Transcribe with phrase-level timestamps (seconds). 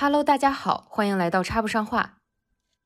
[0.00, 2.20] Hello，大家好，欢迎来到插不上话。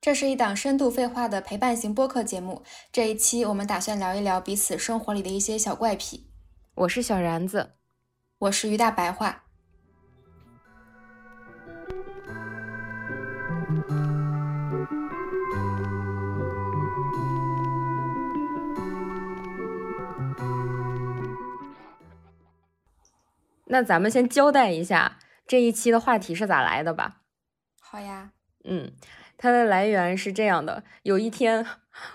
[0.01, 2.65] 这是一档深度废话的陪伴型播客节目。
[2.90, 6.33] 这一期我们打算聊一聊彼此生活里的一些小怪癖。
[6.74, 7.74] 我是小然子，
[8.38, 9.45] 我是于大白话。
[23.67, 27.21] 那咱们先交代一下这一期的话题是咋来的吧。
[27.80, 28.33] 好呀，
[28.65, 28.93] 嗯，
[29.37, 31.67] 它的来源是这样的：有一天，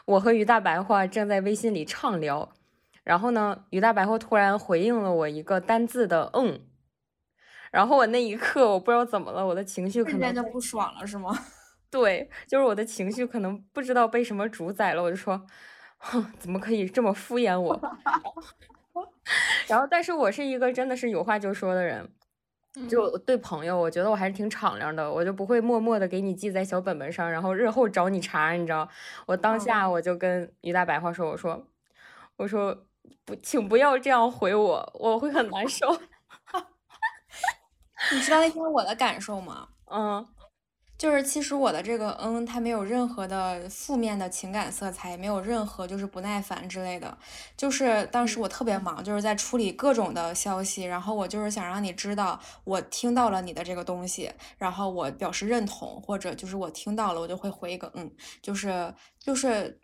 [0.05, 2.51] 我和于大白话正在微信里畅聊，
[3.03, 6.65] 然后呢，于大白话突然回应了我一个单字的“嗯”，
[7.71, 11.31] 然后我那一刻我不知道怎么了，我的情绪可能就不爽了，是吗？
[11.91, 15.45] 对，就是我的情绪可能不知道被什么主宰了，我就说，
[15.97, 17.79] 哼，怎么可以这么敷衍我？
[19.67, 22.11] 然后，但是我是一个真的是有话就说的人，
[22.89, 28.87] 就对朋友，我觉得我还是挺敞亮的，我就不会默默的给你记在小本本上，然后日后找你茬，你知道？
[29.25, 31.65] 我当下我就跟于大白话说，我说，
[32.37, 32.85] 我说
[33.25, 35.99] 不，请不要这样回我，我会很难受。
[38.13, 39.69] 你知道那天我的感受吗？
[39.85, 40.25] 嗯。
[40.99, 47.17] 就是其实我的这个嗯，它没有任何的负面的情感色彩，也没有任何就是不耐烦之类的。
[47.55, 59.79] 就是当时我特别忙，就是在处理各种的消息，然后我就是想让你知道我听到了你的这个东西，然后我表示认同，或者就是我听到了，我就会回一个嗯，就是就是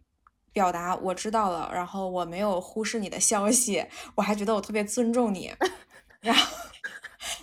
[0.51, 3.85] 表达我知道了，然后我没有忽视你的消息，
[4.15, 5.53] 我还觉得我特别尊重你，
[6.19, 6.57] 然后。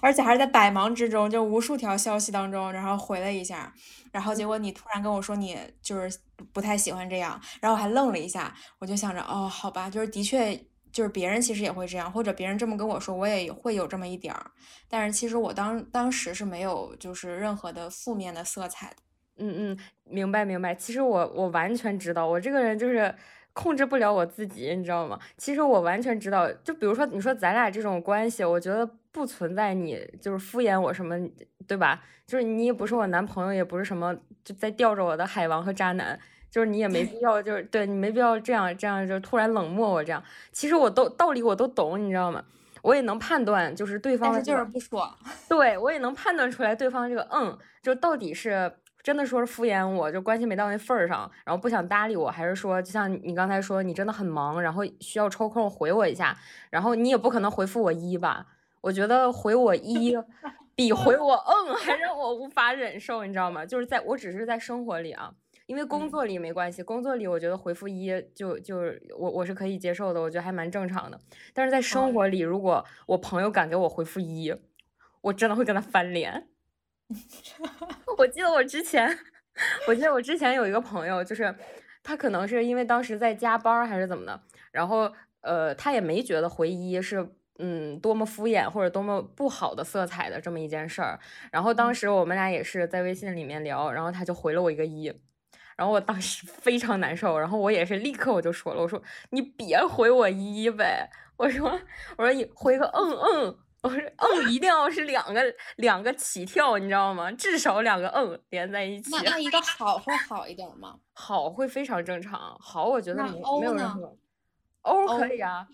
[0.01, 3.73] 而且还是在百忙之中，就无数条消息当中，然后回了一下，
[4.11, 6.19] 然后结果你突然跟我说你就是
[6.53, 10.55] 不太喜欢这样，然后我还愣了一下，我就想着哦，好吧，就是的确
[10.93, 14.51] 就是别人其实也会这样，或者别人这么跟我说，我也会有这么一点儿，
[14.89, 18.97] 但是其实我当当时是没有就是任何的负面的色彩的。
[19.39, 23.15] 嗯嗯，明白明白，其实我我完全知道，我这个人就是。
[23.53, 25.19] 控制不了我自己，你知道吗？
[25.37, 31.17] 其实我完全知道，就比如说你说咱俩这种关系，我觉得不存在你就是敷衍我什么，
[31.67, 32.03] 对吧？
[32.27, 36.19] 就是你也不是我男朋友，也不是什么就在吊着我的海王和渣男，
[36.51, 40.23] 就是你也没必要，就是对你没必要这样这样就突然冷漠我这样。
[40.51, 42.43] 其实我都道理我都懂，你知道吗？
[42.81, 45.15] 我也能判断，就是对方，就是不爽。
[45.49, 48.73] 对我也能判断出来对方这个嗯，就到底是。
[49.03, 56.37] 真的说是敷衍我，就关系没到那份儿上，然后不想搭理我，还是说就像你刚才说，你真的很忙，然后需要抽空回我一下，
[56.71, 58.47] 然后你也不可能回复我一吧？
[58.81, 60.17] 我觉得回我一
[60.75, 63.67] 比回我嗯还让我无法忍受，你知道吗？
[63.67, 65.35] 就是在我只是在生活里啊，
[65.67, 68.79] 因为工作里没关系，工作里我觉得回复一就就
[69.19, 71.21] 我我是可以接受的，我觉得还蛮正常的。
[71.53, 74.55] 但是在生活里，如果我朋友敢给我回复一，
[75.21, 76.49] 我真的会跟他翻脸。
[78.19, 79.19] 我记得我之前，
[79.87, 81.55] 我记得我之前有一个朋友，就是
[82.03, 84.41] 他可能是因为当时在加班还是怎么的，
[84.71, 87.27] 然后呃，他也没觉得回一是
[87.59, 91.19] 嗯多么敷衍或者多么不好的色彩的这么一件事儿。
[91.51, 95.07] 然后当时我们俩也是在微信里面聊，然后他就回了我一个一，
[95.77, 101.81] 然后我当时 非常难受，然后我也是立刻我就说了，我说你别回我一呗，我说
[102.17, 103.59] 我说你回个嗯嗯。
[103.83, 105.43] 我说嗯，一定要是两个
[105.77, 107.31] 两个起跳，你知道吗？
[107.33, 109.11] 至少两个嗯连在一起。
[109.11, 110.97] 那那一个 好会好一点吗？
[111.15, 112.57] 好会非常正常。
[112.61, 114.17] 好，我觉得没没有任何。
[114.83, 115.67] 欧可以啊。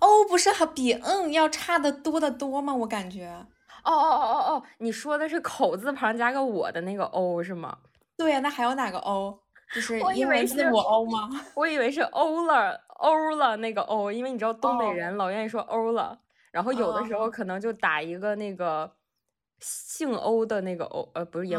[0.00, 2.74] 欧不是还比嗯要差的多的多吗？
[2.74, 3.28] 我感觉。
[3.84, 7.78] 哦哦哦哦哦，你说的是口字旁加个我的那个欧是吗？
[8.16, 9.38] 对呀，那还有哪个欧？
[9.72, 11.30] 就是英文字母欧吗？
[11.54, 16.18] 我以为是欧了欧了那个欧，因为你知道东北人老愿意说欧了。
[16.52, 18.94] 然后有的时候可能就打一个那个
[19.58, 21.58] 姓欧的那个欧，呃，不是，也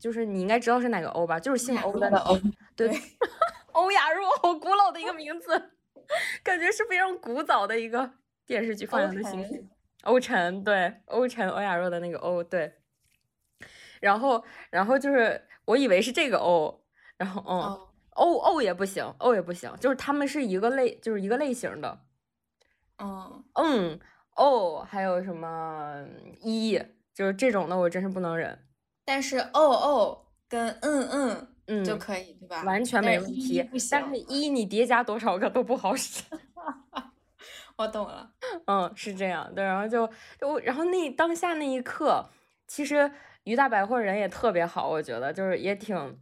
[0.00, 1.38] 就是你应该知道是哪个欧吧？
[1.38, 2.36] 就是姓欧的欧，
[2.74, 2.90] 对，
[3.72, 5.70] 欧雅若，好古老的一个名字，
[6.42, 8.10] 感觉是非常古早的一个
[8.46, 9.64] 电视剧放映的形式。
[10.04, 12.72] 欧辰，对，欧辰，欧雅若的那个欧，对。
[14.00, 16.82] 然后，然后就是我以为是这个欧，
[17.16, 17.78] 然后，嗯，
[18.14, 22.00] 欧欧也不行，欧也不行，就是他们是一个类，就是一个类型的。
[22.98, 24.00] 嗯嗯。
[24.36, 26.04] 哦，还有什么
[26.40, 26.80] 一，
[27.14, 28.58] 就是这种的，我真是不能忍。
[29.04, 32.62] 但是哦哦跟嗯嗯嗯就可以，对吧？
[32.64, 33.68] 完全没问题。
[33.90, 36.22] 但是一你叠加多少个都不好使。
[37.76, 38.30] 我懂了。
[38.66, 39.62] 嗯，是这样的。
[39.62, 40.08] 然后就
[40.40, 42.24] 就然后那当下那一刻，
[42.66, 43.10] 其实
[43.44, 46.18] 于大百货人也特别好，我觉得就是也挺。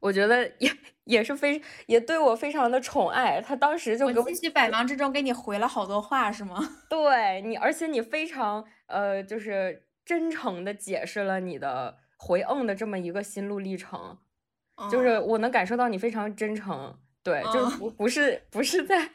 [0.00, 0.70] 我觉得也
[1.04, 6.58] 也是非也对我非常的宠爱，他当时就给我在百忙之中给你回了好多话是吗？
[6.88, 14.18] 对你，而且你非常呃就是真诚的解释了你的回嗯的这么一个心路历程，
[14.90, 19.10] 就是我能感受到你非常真诚，对，就是不不是不是在。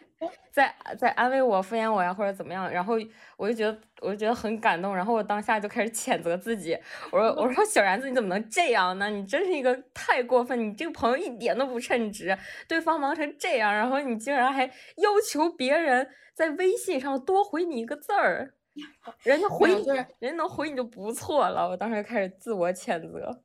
[0.51, 2.95] 在在安慰我、敷衍我呀，或者怎么样，然后
[3.37, 6.77] 我就觉得，我就觉得很感动，然后我当下就开始谴责自己，
[7.11, 9.09] 我说我说小然子你怎么能这样呢？
[9.09, 12.37] 你真是一个太过分，你这个朋友一点都不称职，
[12.67, 18.53] 对方忙成这样，然后你竟然还要求别人在微信上多回你一个字儿，
[19.23, 19.85] 人家回你，
[20.19, 21.67] 人家能回你就不错了。
[21.69, 23.43] 我当时就开始自我谴责。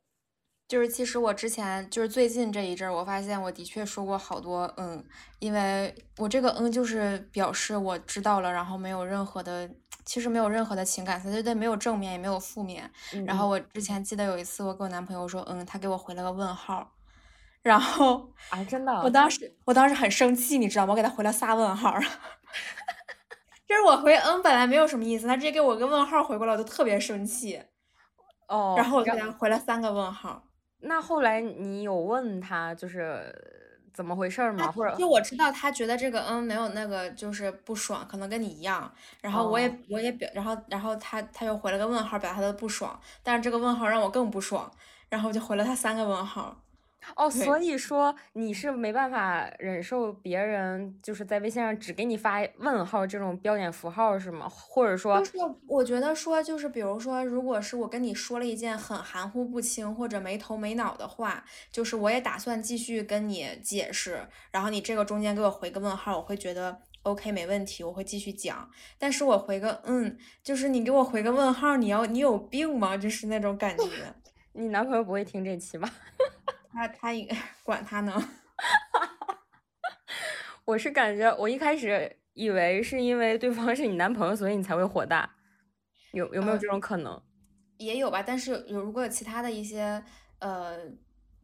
[0.68, 5.02] 就是其实我之前就是最近这一阵儿，我发现我的确说过好多嗯，
[5.38, 9.68] 因为我这个嗯就是表示我知道了，然后没有任何的，
[10.04, 12.90] 其实没有任何的情感色，对对，没有正面也没有负面。
[13.26, 16.92] 然后我之前记得有一次我跟我男朋友说嗯，他给我回了个问号，
[17.62, 20.92] 然后啊真的，我当时我当时很生气，你知道吗？
[20.92, 21.98] 我给他回了仨问号，
[23.66, 27.58] 就是我回嗯本来没有什么意思，他直接给我个问号回过来，我就特别生气。
[28.48, 30.42] 哦，然后我给他回了三个问号。
[30.80, 33.34] 那后来你有问他就是
[33.92, 34.70] 怎么回事吗？
[34.70, 38.92] 或者就我知道他觉得这个嗯没有那个就是不爽，可能跟你一样。
[39.20, 42.98] 然后我也我也表，然后然后他他又回了个问号，表达他的不爽。
[43.22, 44.70] 但是这个问号让我更不爽，
[45.08, 46.56] 然后我就回了他三个问号。
[47.16, 54.48] 哦，所以说你是没办法忍受别人就是在微信上只给你发问号这种标点符号是吗？
[54.48, 68.68] 或者说，就是我觉得说就是比如说，如果是我跟你说了一件很含糊不清或者没头没脑的话，就是我也打算继续跟你解释，然后你这个中间给我回个问号，我会觉得 OK 没问题，我会继续讲。
[68.98, 72.96] 但是我回个嗯，就是你给我回个问号，你要你有病吗？
[72.96, 73.84] 就是那种感觉。
[74.52, 75.88] 你男朋友不会听这期吧？
[76.72, 78.12] 他他应该 管他呢，
[80.64, 85.34] 我是感觉我一开始以为是因为对方是你男朋友，所以你才会火大，
[86.12, 87.20] 有有没有这种可能？
[87.78, 90.02] 也有吧，但是有如果有其他的一些
[90.40, 90.76] 呃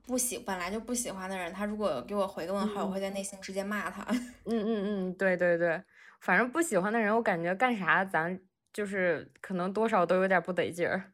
[0.07, 4.03] 不喜本来就不喜欢的人，他如果给我回个问号，我会在内心直接骂他。
[4.45, 4.67] 嗯嗯
[5.09, 5.83] 嗯，对对对，
[6.21, 8.39] 反正不喜欢的人，我感觉干啥咱
[8.73, 11.14] 就是可能多少都有点不得劲儿。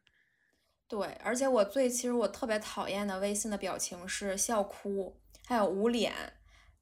[0.91, 5.15] 对，而且我最其实我特别讨厌的微信的表情是笑哭，
[5.47, 6.11] 还有捂脸，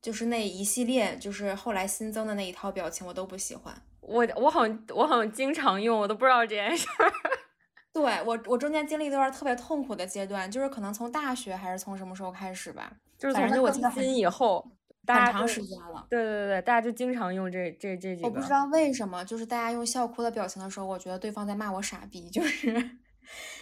[0.01, 3.71] 就是那一系列，就是后来新增的那一套表情，我都不喜欢。
[4.01, 7.13] 我我好像我好像经常用，我都不知道这件事儿。
[7.93, 14.67] 对我我中间经历一段特别痛苦的阶段，就是可能从大学还是从什么时候开始吧，就是从我更新以后，
[15.05, 16.07] 很长时间了。
[16.09, 18.27] 对对对，大家就经常用这这这几个。
[18.27, 22.97] 我不知道为什么，就是大家用笑哭的表情的时候，我觉得对方在骂我傻逼，就是。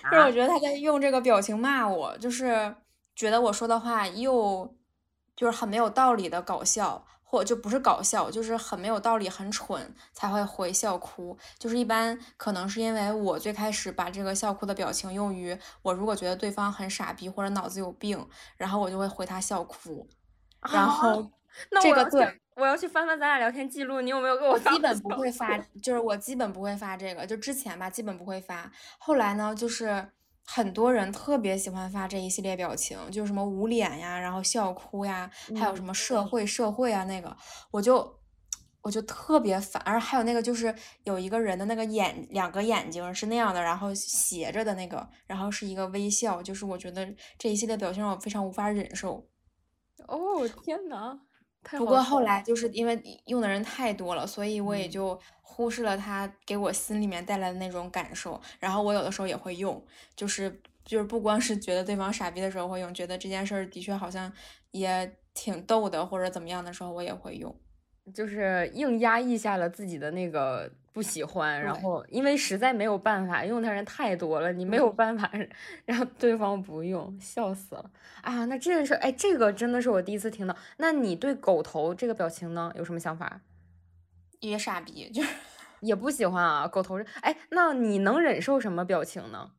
[0.03, 2.75] 就是我觉得他在用这个表情骂我，就是
[3.15, 4.75] 觉得我说的话又
[5.35, 11.37] 就是很没有道理的搞笑，或就不是搞笑，就是很没有道理、很蠢才会回笑哭。
[11.59, 20.07] 就是一般可能是因为我最开始把这个笑哭的表情用于我如果觉得对方很傻逼或者脑子有病，然后我就会回他笑哭。
[20.71, 21.29] 然后
[21.81, 22.41] 这个对。
[22.57, 24.71] 我要去翻翻咱俩聊天记录，你有没有给我发？
[24.71, 28.71] 基本不会发，就是我基本不会发这个，就之前吧，基本不会发。
[28.97, 30.09] 后来呢，就是
[30.43, 37.37] 很多人特别喜欢发这一系列表情，就是什么捂脸呀，然后笑哭呀，还有什么社会社会啊那个，
[37.69, 38.19] 我就
[38.81, 39.79] 我就特别烦。
[39.85, 49.27] 而还有那个就是有一个人的那个眼，两个眼睛是那样的，然后斜着的那个，然后是一个微笑，就是我觉得这一系列表情让我非常无法忍受。
[50.07, 51.19] 哦天呐！
[51.71, 58.39] 不过后来就是因为用的人太多了，所以我也就忽视了它给我心里面带来的那种感受。
[58.59, 59.83] 然后我有的时候也会用，
[60.15, 64.31] 就是就是不光是觉得对方傻逼的时候会用，觉得这件事儿的确好像
[64.71, 67.53] 也挺逗的或者怎么样的时候，我也会用。
[68.13, 75.29] 就是硬压抑下了自己的那个不喜欢，然后因为实在没有办法，用的人太多了，你没有办法
[75.85, 78.45] 让对方不用，笑死了啊！
[78.45, 80.55] 那这件事，哎，这个真的是我第一次听到。
[80.77, 83.41] 那你对狗头这个表情呢，有什么想法？
[84.39, 85.29] 也傻逼，就是
[85.81, 86.67] 也不喜欢啊。
[86.67, 89.51] 狗头，哎，那你能忍受什么表情呢？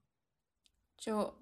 [0.96, 1.34] 就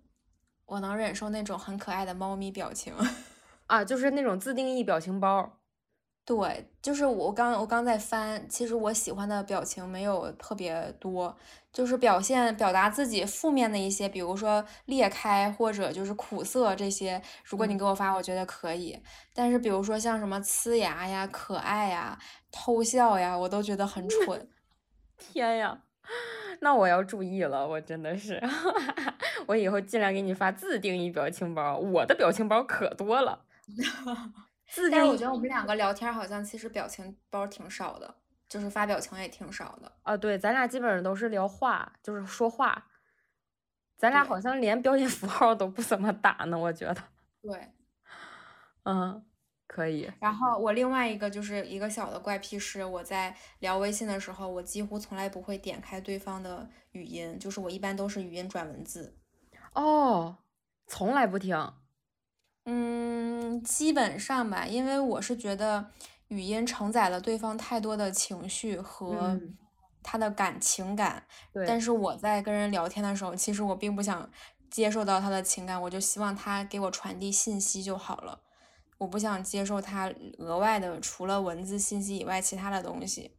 [0.67, 2.93] 我能忍受那种很可爱的猫咪表情
[3.69, 5.61] 啊，就是那种自定义表情包。
[6.27, 11.37] 对，就是我刚我刚在翻，其实我喜欢的表情没有特别多，
[11.73, 19.01] 就是表现表达自己负面的一些，比如说裂开或者就是苦涩这些，如果你给我发，我觉得可以。
[19.33, 22.19] 但是比如说像什么呲牙呀、可爱呀、
[22.51, 24.49] 偷笑呀，我都觉得很蠢。
[25.17, 25.83] 天呀，
[26.61, 28.43] 那我要注意了，我真的是，
[29.47, 33.45] 我以后尽量给你发自定义表情包，我的表情包可多了。
[34.91, 38.15] 但是我觉得我们两个聊天好像其实表情包挺少的，
[38.49, 40.17] 就是发表情也挺少的啊。
[40.17, 42.89] 对，咱俩基本上都是聊话，就是说话。
[43.97, 47.03] 咱俩好像连标点符号都不怎么打呢，我觉得。
[47.41, 47.73] 对。
[48.85, 49.25] 嗯，
[49.67, 50.13] 可以。
[50.21, 59.17] 然后我另外一个就是一个小的怪癖是，我在聊微信的时候，我几乎从来不会点开对方的语音，就是我一般都是语音转文字。
[59.73, 60.37] 哦，
[60.87, 61.57] 从来不听。
[62.67, 65.91] 嗯，基本上吧，因为我是觉得
[66.29, 69.57] 语音承载了对方太多的情绪和嗯。
[70.09, 74.31] 他的感情感，但对，是我在跟人聊天的时候，其实我并不想
[74.71, 78.41] 接受到他的情感，我就希望他给我传递信息就好了，
[78.99, 80.09] 我不想接受他
[80.39, 83.37] 额外的除了文字信息以外其他的东西。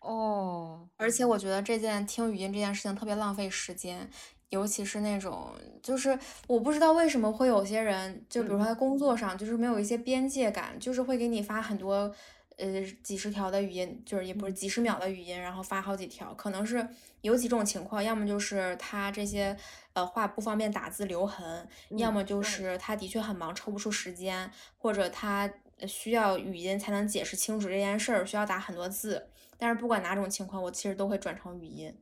[0.00, 4.10] 哦，而且我觉得这件听语音这件事情特别浪费时间，
[4.50, 12.14] 尤其是那种就是我不知道为什么会有些人，就比如说嗯在工作上，就是没有一些边界感，就是会给你发很多
[12.56, 16.86] 呃几十条的语音，就是也不是嗯几十秒的语音，然后发好几条，可能是
[17.22, 19.56] 有几种情况，要么就是他这些
[19.94, 24.48] 呃话不方便打字留痕，要嗯么就是他的确很忙抽不出时间，
[24.78, 29.28] 或者他呃需要语音才能解释清楚这件事儿，需要打很多字。
[29.58, 31.92] 但是不管哪种情况，我其实都会转成语音。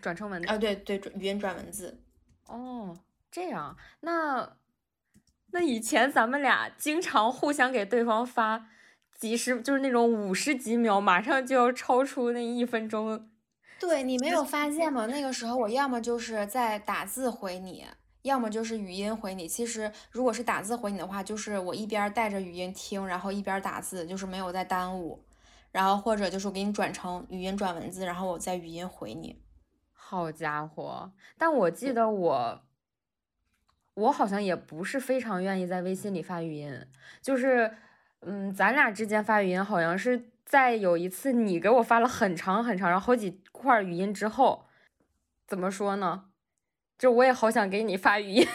[0.00, 0.48] 转成文字。
[0.48, 2.00] 啊，对对，转语音转文字。
[2.46, 2.98] 哦，
[3.30, 4.56] 这样，那
[5.50, 8.68] 那以前咱们俩经常互相给对方发
[9.18, 13.28] 几十，就是那种五十几秒，马上就要超出那一分钟。
[13.78, 15.06] 对你没有发现吗？
[15.06, 17.84] 那个时候我要么就是在打字回你，
[18.22, 19.48] 要么就是语音回你。
[19.48, 25.24] 其实如果是打字回你的话，就是我一边带着语音听，然后一边打字，就是没有在耽误。
[25.72, 29.42] 然后或者就是我给你转成语音转文字，然后我再语音回你。
[30.12, 31.10] 好家伙！
[31.38, 32.62] 但我记得我，
[33.94, 36.86] 我好像也不是非常愿意在微信里发语音，
[37.22, 37.74] 就是，
[38.20, 44.66] 嗯，咱俩之间发语音好像是在有一次你给我发了很长很长，然后好几块语音之后，
[45.46, 46.26] 怎么说呢？
[46.98, 48.46] 就我也好想给你发语音，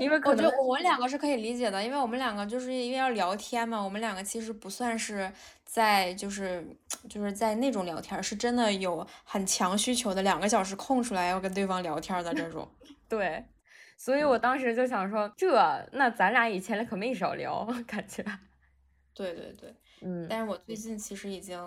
[0.00, 5.30] 因为我觉得我们两个是可以理解的，因为我们两个就是因为要聊天嘛，我们两个其实不算是
[5.64, 6.66] 在就是
[7.08, 12.68] 就是在那种聊天儿，是真的有很强需求的，两个小时空出来要跟对方聊天儿的这种。
[13.08, 13.44] 对，
[13.96, 14.38] 所以我。
[14.38, 18.24] 当时就想说，这那咱俩以前可没少聊， 感觉，
[19.14, 21.58] 对对对，嗯但是我最近其实已经，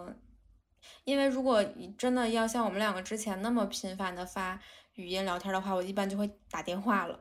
[1.03, 4.59] 因为如果你真的要像我们两个之前那么频繁的发
[4.95, 7.19] 语音聊天的话，我一般就会打电话了，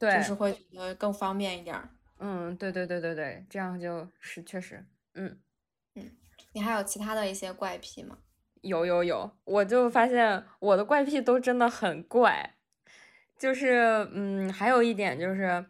[0.00, 1.88] 就，是会觉得更方便一点儿。
[2.18, 5.38] 嗯，对对对对对，这样就是确实，嗯
[5.94, 6.10] 嗯。
[6.52, 8.18] 你还有其他的一些怪癖吗？
[8.62, 12.56] 有有有，我就发现我的怪癖都真的很怪，
[13.38, 15.64] 就是嗯，还有一点就是，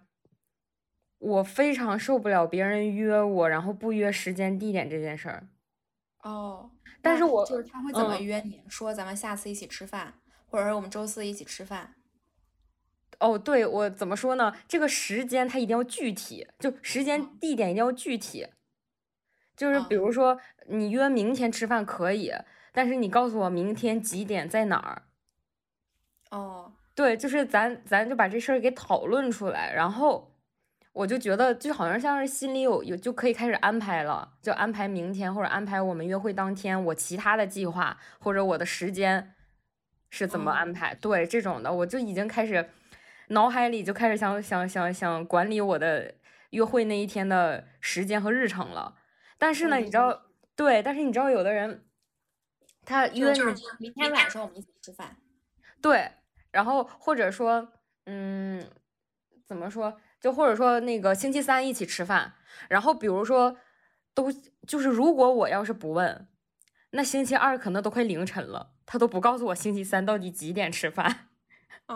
[1.18, 5.46] 我非常受不了别人约我，然后不约时间地点这件事儿。
[6.22, 6.70] 哦，
[7.00, 8.62] 但是我就是他会怎么嗯约你？
[8.68, 10.14] 说咱们下次一起吃饭，
[10.48, 11.94] 或者是我们周四一起吃饭。
[13.20, 14.54] 哦，对，我怎么说呢？
[14.66, 18.48] 这个时间它一定要具体，就时间嗯地点一定要具体。
[19.56, 22.32] 就是比嗯如说，你约明天吃饭可以，
[22.72, 25.02] 但是你告诉我明天几点在哪儿。
[26.30, 30.34] 哦，对，就是咱咱就把这事儿给讨论出来，然后
[30.92, 39.34] 我就觉得就好像像是心里有有就可以开始安排了，就安排明天或者安排我们约会当天我其他的计划或者我的时间
[40.08, 40.94] 是怎么安哦排。
[40.94, 42.70] 对这种的，我就已经开始
[43.30, 46.14] 脑海里就开始想想想想管理我的
[46.50, 48.96] 约会那一天的时间和日程了。
[49.38, 51.86] 但是呢，你知道，对，但是你知道有的人
[52.84, 55.16] 他约就是你明天晚上我们一起吃饭。
[55.80, 56.12] 对，
[56.50, 57.72] 然后或者说，
[58.06, 58.62] 嗯，
[59.46, 59.98] 怎么说？
[60.20, 62.34] 就或者说那个星期三一起吃饭，
[62.68, 63.56] 然后比如说
[64.12, 64.30] 都
[64.66, 66.28] 就是如果我要是不问，
[66.90, 71.28] 那星期二可能都快凌晨了，他都不告诉我星期三到底几点吃饭，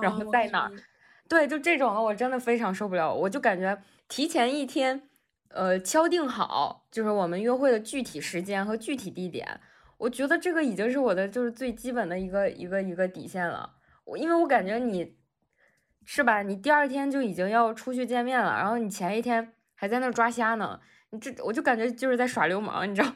[0.00, 0.72] 然哦后在哪儿？
[1.28, 5.08] 对，就这种的我真的非常受不了，我就感觉提前一天，
[5.48, 9.60] 呃，敲定好就是我们约会的具体时间和具体地点，
[9.98, 13.76] 我觉得这个已经是我的就是最基本的一个一个一个底线了。
[14.04, 15.16] 我因为我感觉你
[16.04, 20.78] 是吧，你第二天就已经要出去见面了，然后你前一天还在那抓瞎呢，
[21.10, 23.14] 你这我就感觉就是在耍流氓，你知道吗？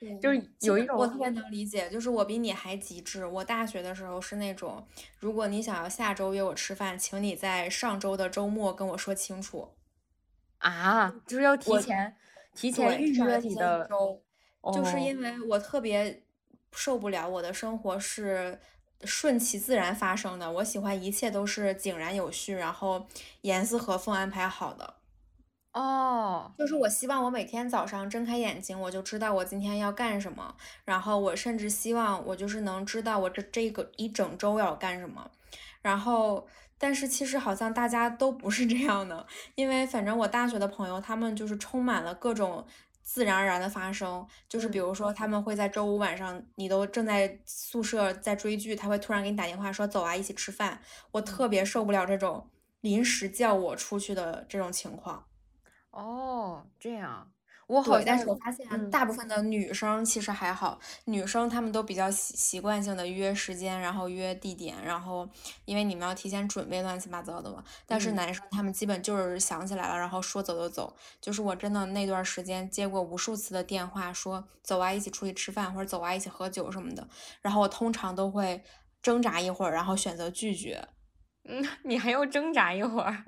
[0.00, 3.26] 对就是有一种我特别能理解，就是我比你还极致。
[3.26, 4.84] 我大学的时候是那种，
[5.18, 9.68] 如果你想要下周约我吃饭，请你在上周的周末跟我说清楚。
[10.58, 12.16] 啊，就是要提前
[12.54, 14.22] 提前，预约你的，周，
[14.72, 16.22] 就是哦因为我特别
[16.72, 18.58] 受不了我的生活是
[19.04, 23.06] 顺其自然发生的，我喜欢一切都是井然有序，然后
[23.42, 24.94] 严丝合缝安排好的。
[25.72, 35.30] 哦，就是我希望我每天早上睁开眼睛，我就知道我今天要干什么，然后我甚至希望我就是能知道我这这个一整周要干什么，
[35.80, 39.24] 然后但是其实好像大家都不是这样的，
[39.54, 42.66] 因为反正我大学的朋友他们就是充满了各种
[43.00, 50.80] 自然而然的发生，就是比如说他们会在周五晚上，你都正在宿舍在追剧，他会突然给你打电话说走啊，一起吃饭，
[51.12, 52.50] 我特别受不了这种
[52.80, 55.26] 临时叫我出去的这种情况。
[55.94, 57.32] 哦，这样，
[57.66, 65.28] 我好对，但，是我发现嗯大部分的女生其实还好，女生她们都比较习习惯性的约时间，然后约地点，然后
[65.64, 67.64] 因为你们要提前准备乱七八糟的嘛。
[67.86, 70.94] 但是嗯，男生他们基本就是想起来了，然后说走就走。
[71.20, 77.08] 就是我真的那段时间接过无数次的电话，说走啊，一起出去吃饭，或者走啊，一起喝酒什么的。
[77.40, 78.62] 然后我通常都会
[79.02, 80.88] 挣扎一会儿，然后选择拒绝。
[81.44, 83.24] 嗯，你还要挣扎一会儿。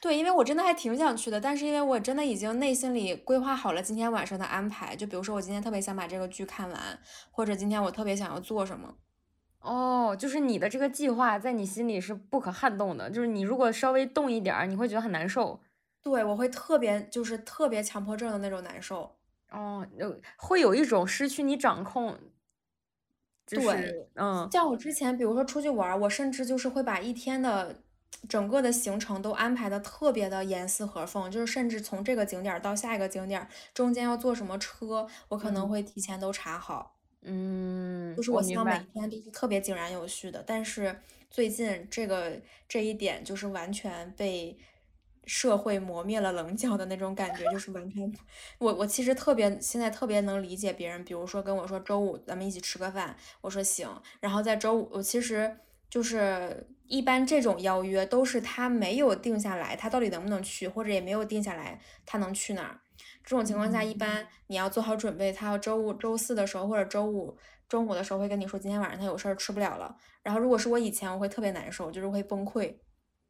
[0.00, 6.98] 对，因为我真的还挺想去的，但是因为我真的已经内心里规划好了今天晚上的安排，就比如说我今天特别想把这个剧看完，
[7.30, 8.94] 或者今天我特别想要做什么。
[9.60, 15.60] 哦，就是你的这个计划在你心里是不可撼动的，就是你如果稍微动一点儿，你会觉得很难受。
[16.00, 19.16] 对，我会特别就是特别强迫症的那种难受。
[19.50, 22.16] 哦，有会有一种失去你掌控，
[23.44, 27.82] 就对，嗯像我之前比如说出去玩儿，我甚至就是会把一天的
[28.28, 36.96] 整个的行程都安排的特别的严丝合缝，就是甚至从这个景点儿到下一个景点儿中间要坐什么车，我可能嗯会提前都查好。
[37.22, 38.92] 嗯，就是我希望每一。
[38.92, 41.00] 天都是特别井然有序的，但是
[41.30, 44.56] 最近这个这一点就是完全被
[45.26, 48.12] 社会磨灭了棱角的那种感觉，就是完全，
[48.58, 55.58] 我我其实特别现在特别能理解别人，比如说跟我说周五咱们一起吃个饭，我说行，然后在周五我其实
[55.90, 62.80] 就是一般这种邀约都是他没有定下来，他到底能不能去，或者也没有定下来他能去哪儿。
[63.24, 67.36] 这种情况下，一嗯般你要做好准备，他要周五、周四的时候或者周五
[67.68, 69.94] 中午的时候会跟你说，今天晚上他有事儿吃不了了。
[70.22, 72.74] 然后如果是我以前，我会特别难受，就是会崩溃。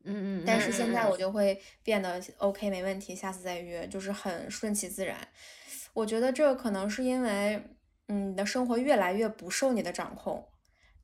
[0.04, 5.16] 嗯嗯嗯但是现在我就会变得 OK，没问题，下次再约，就是很顺其自然。
[5.92, 7.60] 我觉得这可能是因为，
[8.06, 10.47] 嗯，你的生活越来越不受你的掌控，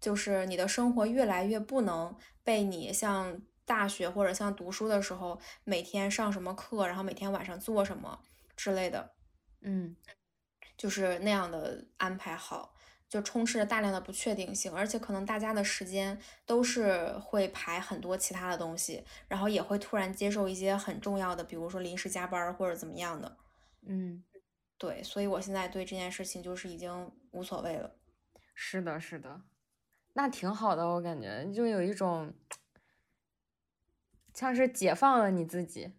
[0.05, 8.21] 就是你的生活越来越不能被你像大学或者像读书的时候，每天上什么课，然后每天晚上做什么
[8.55, 9.15] 之类的。
[9.63, 9.97] 嗯
[10.77, 12.75] 就是那样的安排好，
[13.09, 23.37] 就充斥着大量的不确定性，而且可能大家的时间都是会排很多其他的东西，然后也会突然接受一些很重要的，比如说临时加班儿或者怎么样的。
[23.87, 24.23] 嗯，
[24.77, 27.91] 对，所以我现在对这件事情就是已经无所谓了。
[28.55, 29.41] 是的，是的，
[30.15, 32.33] 那挺好的，我感觉就有一种
[34.33, 35.93] 像是解放了你自己，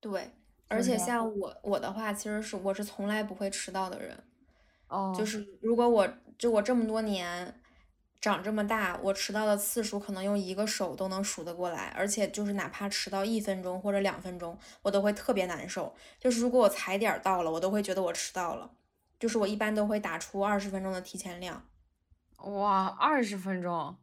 [0.00, 0.32] 对，
[0.68, 0.98] 而且？
[0.98, 4.16] 像我我的话，其实是我是从来不会迟到的人。
[4.88, 7.60] 哦就哦，是如果我就我这么多年
[8.20, 15.94] 长这么大，我迟到的次数可能用一个手都能数得过来，而且就是哪怕迟到一分钟或者两分钟，我都会特别难受。
[16.18, 18.72] 就是如果我踩点儿到了，我都会觉得我迟到了。
[19.20, 21.64] 就是我一般都会打出二十分钟的提前量。
[22.44, 23.96] 哇，二十分钟，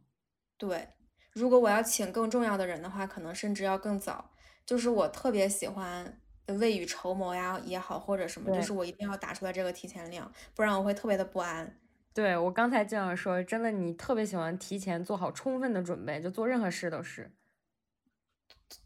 [0.56, 0.88] 对，
[1.32, 4.30] 如果我要请更重要的人的话，可能甚至要更早。
[4.64, 8.62] 就是我特别喜欢未雨绸缪呀也好，或者什么，就。
[8.62, 11.78] 是我一定要打出来这个提前量，不然我会特别的不安。
[12.12, 17.32] 对，我刚才这样说，真的，你特别喜欢提前做好充分的准备，就做任何事都是。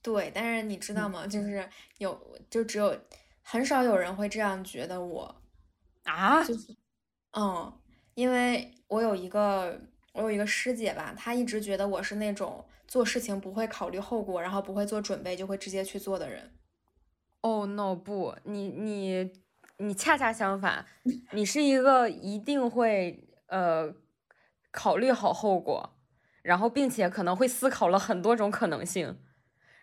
[0.03, 1.27] 对，但是你知道嗯吗？
[1.27, 2.97] 就是有，就只有
[3.43, 5.43] 很少有人会这样觉得我，
[6.05, 6.77] 啊，就是，
[7.33, 7.73] 嗯，
[8.15, 9.81] 因为我有一个，
[10.13, 16.51] 我有一个师姐吧，她一直觉得我是那种做事情不会考虑后果，然后不会做准备就会直接去做的人。
[17.41, 19.33] 哦 no，不，你你
[19.79, 20.85] 你恰恰相反，
[21.33, 23.95] 你是一个一定会呃
[24.71, 25.97] 考虑好后果，
[26.43, 29.19] 然后并且可能会思考了很多种可能性，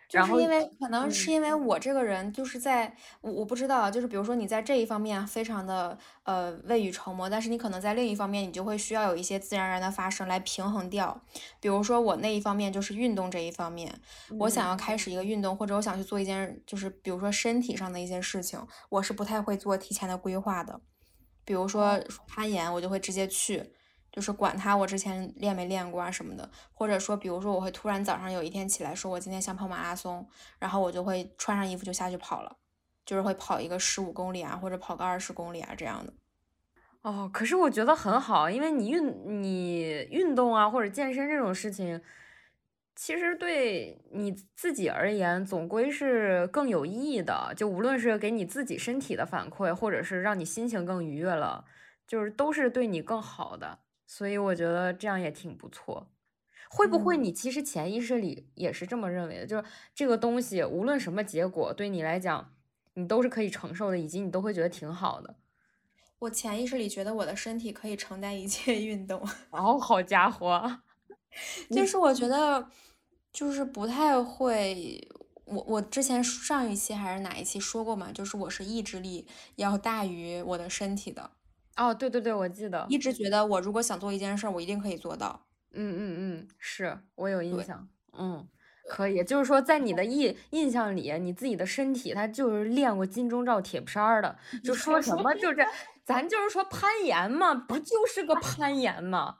[0.09, 2.91] 就是因为可能是嗯因为我这个人就是在
[3.21, 11.21] 我我不知道啊，就是比如说你在这一方面非常的呃未雨绸缪，但是你可能在另一方面你就会需要有一些自然而然的发生来平衡掉。
[11.59, 14.01] 比如说我那一方面就是运动这一方面，
[14.39, 20.81] 我想嗯要开始一个运动，或者我想去做一件就是比如说身体上的一些事情，我是不太会做提前的规划的。
[21.45, 23.71] 比如说攀岩，我就会直接去。
[24.11, 32.57] 就是管他我之前练没练过啊什么的，或者说，比如说我会突然早上有一天起来说，我今天想跑马拉松，然后我就会穿上衣服就下去跑了，
[33.05, 36.13] 就是会跑一个十五公里啊，或者跑个二十公里啊这样的。
[37.01, 42.01] 哦，可是我觉得很好，因为你运你运动啊或者健身这种事情，
[42.95, 47.53] 其实对你自己而言，总归是更有意义的。
[47.55, 51.63] 就无论是给你自己身体的反馈，或者是让你心情更愉悦了，
[52.05, 53.79] 就是都是对你更好的。
[54.09, 56.09] 所以我觉得这样也挺不错。
[56.71, 59.45] 会不会你其实潜意识里也是这么认为的？
[59.45, 62.55] 就是这个东西无论什么结果，对你来讲，
[62.95, 65.35] 你都是可以承受的，以及你都会觉得挺好的。
[66.17, 69.21] 我潜意识里觉得我的身体可以承担一切运动。
[69.51, 70.81] 哦，好家伙！
[71.69, 72.67] 就是我觉得。
[73.31, 75.07] 就是不太会，
[75.45, 78.11] 我我之前上一期还是哪一期说过嘛？
[78.11, 81.29] 就是我是意志力要大于我的身体的。
[81.79, 82.85] 哦，对对对，我记得。
[82.89, 85.47] 一直觉得我如果想做一件事儿，我一定可以做到。
[85.71, 87.87] 嗯嗯嗯，是我有印象。
[88.17, 88.47] 嗯，
[88.89, 89.23] 可以。
[89.23, 94.37] 就是说，在你的印印象里，你自己的身体它就是练过金钟罩铁布衫的。
[94.63, 95.65] 就说什么就是，
[96.03, 99.37] 咱就是说攀岩嘛，不就是个攀岩嘛？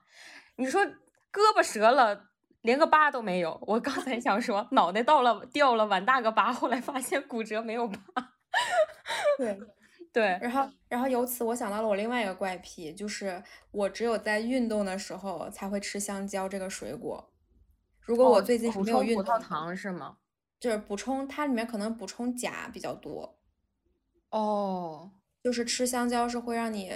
[0.56, 2.25] 你说胳膊折了。
[2.63, 7.97] 连个疤都没有，我刚才想说脑袋到了掉了碗大个疤，后来发现骨折没有疤。
[9.39, 9.58] 对
[10.11, 13.41] 对，然后然后由此我想到了我另外一个怪癖，就是
[13.71, 17.31] 我只有在运动的时候才会吃香蕉这个水果。
[18.01, 20.17] 如果我最近没有运动，葡萄糖是吗？
[20.59, 23.39] 就是补充它里面可能补充钾比较多。
[24.31, 25.11] 哦，
[25.43, 26.91] 就是吃香蕉是会让你。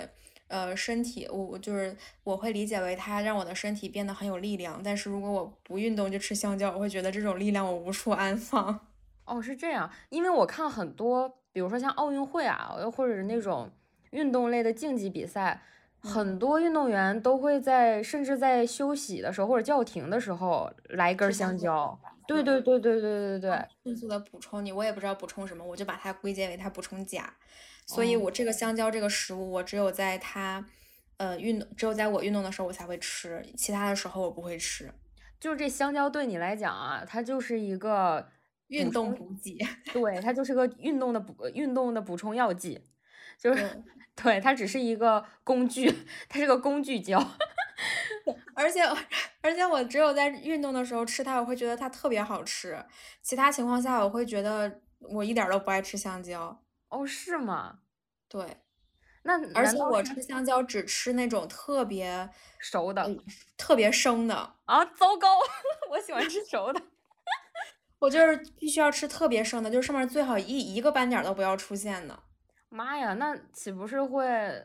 [0.50, 8.88] 呃，身体我我就是我会理解为它让我的身体变得很有力量，但是如果我不运动就吃香蕉，我会觉得这种力量我无处安放。
[9.26, 13.72] 哦，是这样，因为我看很多，比如说像奥运会啊，又或者是那种
[14.10, 15.62] 运动类的竞技比赛，
[16.00, 21.98] 很多运动员都会在甚至在休息的时候或者叫停的时候来一根香蕉。
[22.26, 27.34] 对对对对对对对，迅速的补充你，我也不知道补充什么，我就把它归结为它补充钾。
[27.86, 30.66] 所以，我这个香蕉这个食物，我只有在它，
[31.18, 34.90] 呃，运动，只有在我运动的时候我才会吃，其他的时候我不会吃。
[35.38, 38.26] 就是这香蕉对你来讲啊，它就是一个
[38.74, 39.58] 运动补剂，
[39.94, 42.82] 对，它就是个运动的补运动的补充药剂，
[43.38, 43.84] 就是
[44.16, 45.94] 对，它只是一个工具，
[46.28, 47.24] 它是个工具胶。
[48.56, 48.82] 而且
[49.42, 52.84] 而且我只有在运动的时候吃它，我会觉得它特别好吃，
[53.22, 56.64] 其他情况下我会觉得我一点都不爱吃香蕉。
[56.90, 57.80] 哦，是吗？
[58.30, 58.58] 对，
[59.24, 63.10] 那而且我吃香蕉只吃那种特别熟的，
[63.58, 64.86] 特别生的啊！
[64.86, 65.28] 糟糕，
[65.92, 66.82] 我喜欢吃熟的，
[68.04, 72.20] 我就是必须要吃特别生的，就是上面最好一一个斑点都不要出现的。
[72.68, 74.62] 妈呀，那岂不是会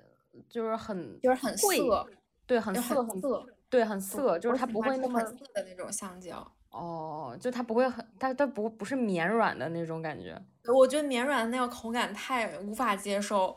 [0.48, 2.04] 就是很就是很涩？
[2.44, 6.44] 对，很涩，很涩，对，很涩，就是它不会那么涩的那种香蕉。
[6.70, 10.36] 哦，就它不会很，它它不不是绵软的那种感觉。
[10.74, 13.56] 我觉得绵软的那个口感太无法接受，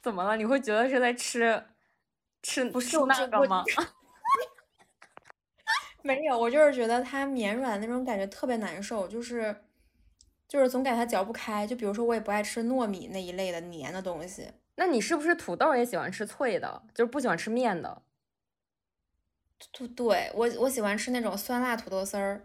[0.00, 0.36] 怎么了？
[0.36, 1.60] 你会觉得是在吃
[2.40, 3.64] 吃不是那个吗？
[6.06, 9.54] 没有，我就是觉得它绵软那种感觉特别难受，就是
[10.46, 11.66] 就是总感觉它嚼不开。
[11.66, 14.48] 就比如说，我也不爱吃糯米那一类的黏的东西。
[14.76, 16.82] 那你是不是土豆也喜欢吃脆的？
[16.94, 18.02] 就是不喜欢吃面的？
[19.72, 22.42] 对，对我我喜欢吃那种酸辣土豆丝儿。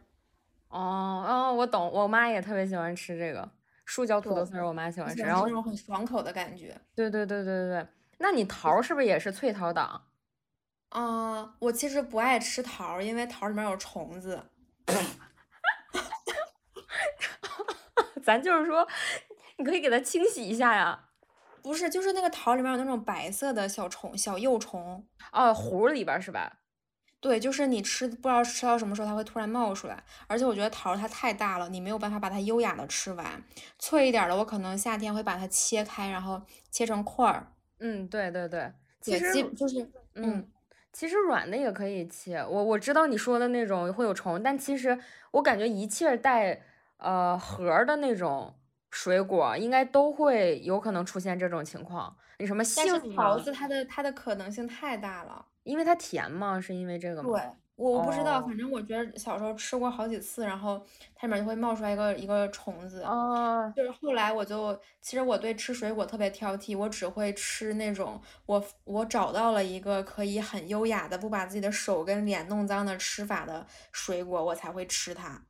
[0.70, 3.48] 哦哦，我懂，我妈也特别喜欢吃这个。
[3.84, 6.80] 树椒土豆丝儿，我妈喜欢吃，然后那种很爽口的感觉。
[6.96, 7.86] 对对对对对
[8.20, 10.02] 那你桃是不是也是脆桃党？
[10.92, 14.44] 啊，我其实不爱吃桃，因为桃里面有虫子。
[18.24, 18.88] 咱就是说，
[19.58, 21.08] 你可以给它清洗一下呀。
[21.64, 25.06] 不是，就是那个桃里面有那种白色的小虫、小幼虫。
[25.32, 26.58] 哦，核里边是吧？
[27.20, 33.42] 对，就是你吃不知道吃到什么时候它会突然冒出来，而且我觉得桃它太大了，你没有办法把它优雅的吃完。
[33.80, 37.54] 脆一点的，我可能夏天会把它切开，然后切成块儿。
[37.80, 40.48] 嗯，对对对，其实就是嗯，
[40.94, 42.38] 其实软的也可以切。
[42.38, 44.98] 我我知道你说的那种会有虫，但其实
[45.32, 46.62] 我感觉一切带
[46.98, 48.56] 呃核的那种
[48.90, 52.16] 水果，应该都会有可能出现这种情况。
[52.40, 55.46] 你什么杏桃子，它的它的可能性太大了。
[55.64, 56.60] 因为它甜嘛？
[56.60, 57.30] 是因为这个吗？
[57.30, 57.42] 对，
[57.76, 63.02] 我我不知道，反正我觉得小时候吃过好几次，然后它里面就会冒出来一个一个虫子。
[63.02, 63.72] 哦。
[63.76, 75.44] 就是后来我就，其实我对吃水果特别挑剔，我只会吃那种我我找到了一个可以很优雅的不把自己的手跟脸弄脏的吃法的水果，我才会吃它。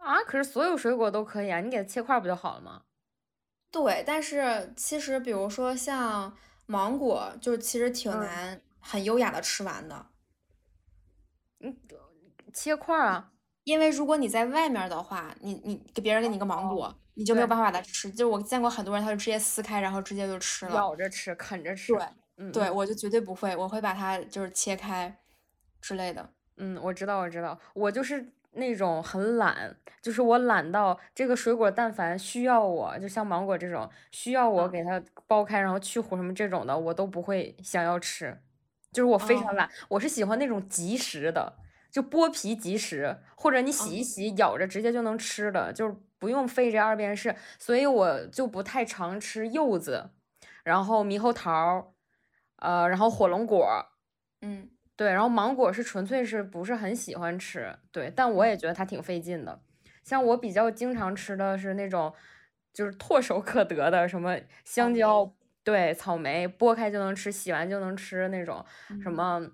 [0.00, 0.22] 啊？
[0.26, 2.82] 可是所有水果都可以啊，你给它切块不就好了吗？
[3.70, 8.60] 对，但是其实比如说像芒果，就其实挺难。
[8.88, 10.06] 很优雅的吃完的，
[11.66, 11.76] 嗯，
[12.52, 13.32] 切块啊，
[13.64, 18.10] 因为如果你在外面的话，你你给别人给你个芒果，你就没有办法把它吃。
[18.10, 21.92] 就是我见过很多人，他就直接撕开，然后直接就吃了，咬着吃，啃着吃。
[22.36, 25.18] 对，对我就绝对不会，我会把它就是切开
[25.80, 26.30] 之类的。
[26.58, 38.40] 嗯，我知道，我知道，我就是那种很懒，就是我懒到这个水果，但凡需要我，就像芒果这种需要我给它剥开，然后去核什么这种的，我都不会想要吃。
[38.92, 41.58] 就是我非常懒，我是喜欢那种即食的，
[41.90, 47.34] 就剥皮即食，或者你洗一洗，咬着直接就能吃的，就是不用费这二遍事。
[47.58, 50.10] 所以我就不太常吃柚子，
[50.64, 51.94] 然后猕猴桃，
[52.56, 53.66] 呃，然后火龙果，
[54.42, 54.70] 嗯。
[54.98, 59.60] 对，然后芒果是纯粹是不是很喜欢吃，对，但我也觉得它挺费劲的。
[60.02, 62.14] 像我比较经常吃的是那种，
[62.72, 65.35] 就是唾手可得的，什么香蕉，
[65.66, 68.64] 对，草莓，剥开就能吃，洗完就能吃那种，
[69.02, 69.50] 什么，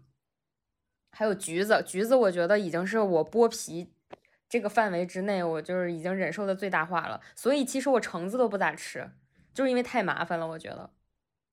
[1.10, 3.94] 还有橘子，橘子我觉得已经是我剥皮
[4.46, 7.18] 这个范围之内，我就是已经忍受的最大化了。
[7.34, 9.10] 所以其实我橙子都不咋吃，
[9.54, 10.90] 就是因为太麻烦了，我觉得。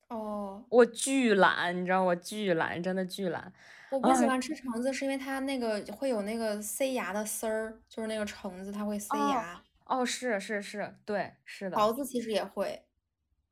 [0.09, 3.53] 哦，我巨懒，你知道我巨懒，真的巨懒。
[3.89, 9.63] 我不喜欢吃橙子，是因为它那个会有那个塞牙的丝儿，就是那个橙子它会塞牙。
[9.85, 11.77] 哦，是是是，对，是的。
[11.77, 12.85] 桃子其实也会。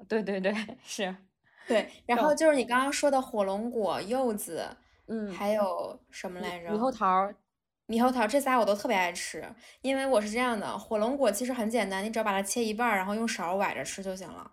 [0.08, 1.16] 对对对， 是。
[1.68, 4.66] 对，然后就是你刚刚说的火龙果、柚子，
[5.08, 6.70] 嗯，还有什么来着？
[6.70, 7.32] 猕猴桃。
[7.88, 9.42] 猕猴桃这仨我都特别爱吃，
[9.82, 14.52] 因为我是这样的，火龙果其实很简单，你只要把它切一半，然后用勺崴着吃就行了。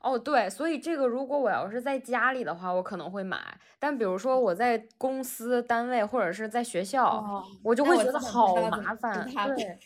[0.00, 3.36] 哦，对，所以这个如果我要是在家里的话，我可能会买。
[3.80, 9.28] 但比如说我在公司、单位或者是在学校，我就会觉得好麻烦。
[9.56, 9.76] 对，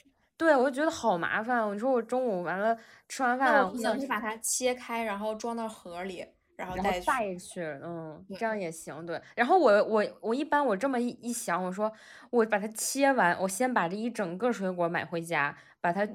[0.42, 1.72] 对我就觉得好麻烦。
[1.72, 2.76] 你说我中午完了
[3.08, 6.26] 吃完饭，我想去把它切开，然后装到盒里，
[6.56, 7.00] 然后带
[7.36, 7.62] 去。
[7.82, 9.06] 嗯，这样也行。
[9.06, 11.92] 对，然后我我我一般我这么一一想，我说
[12.30, 16.06] 我把它切完，我先把这一整个水果买回家，把它。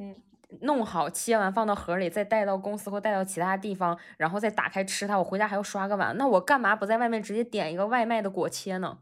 [0.62, 5.18] 弄好，切完放到盒里，再带到公司或带到其他地方，然后再打开吃它。
[5.20, 9.00] 我回家还要刷个碗，那我干嘛不在外面直接点一个外卖的果切呢？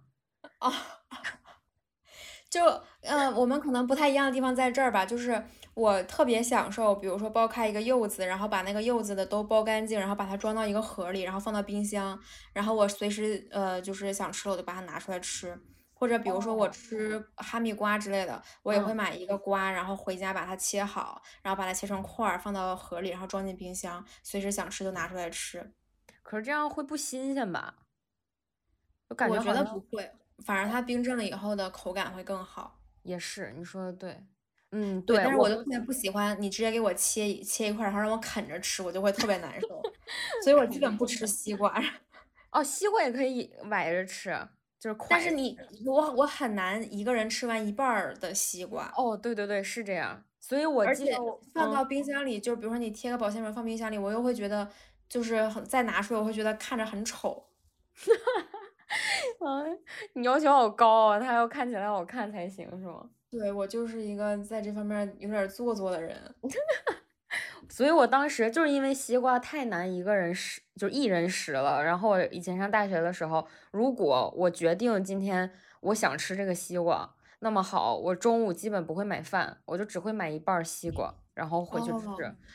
[0.57, 0.71] 啊
[2.49, 12.19] 就嗯，我们可能不太一样的地方在这儿吧，就是我特别享受，比如说剥开一个柚子，然后把那个柚子的都剥干净，然后把它装到一个盒里，然后放到冰箱，
[12.53, 15.57] 然后我随时呃就是想吃了我就把它拿出来吃。
[15.97, 25.71] 或者比如说我吃哈密瓜之类的，我也会买一个瓜，然后回家把它切好，然后把它切成块儿，放到盒里，然后装进冰箱，随时想吃就拿出来吃。
[26.21, 27.75] 可是这样会不新鲜吧？
[29.07, 30.11] 我感觉我觉得不会，
[30.43, 32.77] 反而它冰镇了以后的口感会更好。
[33.05, 34.17] 也是，你说的对。
[34.71, 35.17] 嗯，对。
[35.17, 39.81] 但是我就特别不喜欢你直接给我切切一块，然后让我啃着吃，我就会特别难受。
[40.43, 41.81] 所以我基本不吃西瓜。
[42.51, 44.37] 哦，西瓜也可以崴着吃。
[44.77, 48.91] 就是，但是你我我很难一个人吃完一半儿的西瓜。
[48.97, 50.23] 哦，对对对，是这样。
[50.39, 51.15] 所以我而且
[51.53, 54.69] 放到冰箱里，就是比如说你贴个保鲜膜放冰箱里，我又会觉得
[55.07, 57.47] 就是很再拿出来，我会觉得看着很丑。
[59.39, 59.79] 嗯，
[60.13, 63.09] 你要求好高啊，他要看起来好看才行，是吗？
[63.29, 66.35] 对，我就是一个在这方面有点做作的人。
[67.67, 71.83] 所以我当时就是因为西瓜太难一个人食，就一人食了。
[71.83, 82.07] 然后我以前上大学的时候，如果我决定今天我想吃这个西瓜，那么好，我中午基本不会买饭，我就只会买一半西瓜，然后回去吃。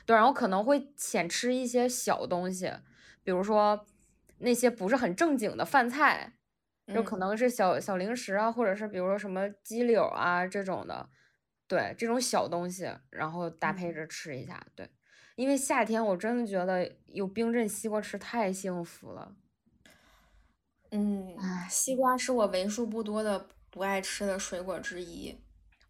[0.07, 2.73] 对，然后可能会浅吃一些小东西，
[3.23, 3.85] 比如说
[4.41, 6.33] 那些不是很正经的饭菜，
[6.93, 11.09] 就可能是小小零食啊，或者是比如说什么鸡柳啊这种的，
[11.67, 14.91] 对，这种小东西，然后搭配着吃一下，对。
[15.37, 19.35] 因为夏天，我真的觉得有冰镇西瓜吃太幸福了。
[20.91, 21.35] 嗯，
[21.71, 25.39] 西瓜是我为数不多的不爱吃的水果之一。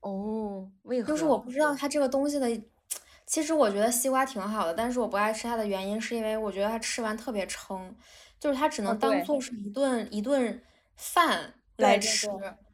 [0.01, 1.09] 哦，为何？
[1.09, 2.47] 就是我不知道它这个东西的。
[3.27, 7.97] 其实我觉得西瓜挺好的，但是我不爱吃它的原因是因为我觉得它吃完特别撑，
[8.41, 10.61] 就是它只能当做是一顿一顿
[10.97, 12.27] 饭来吃，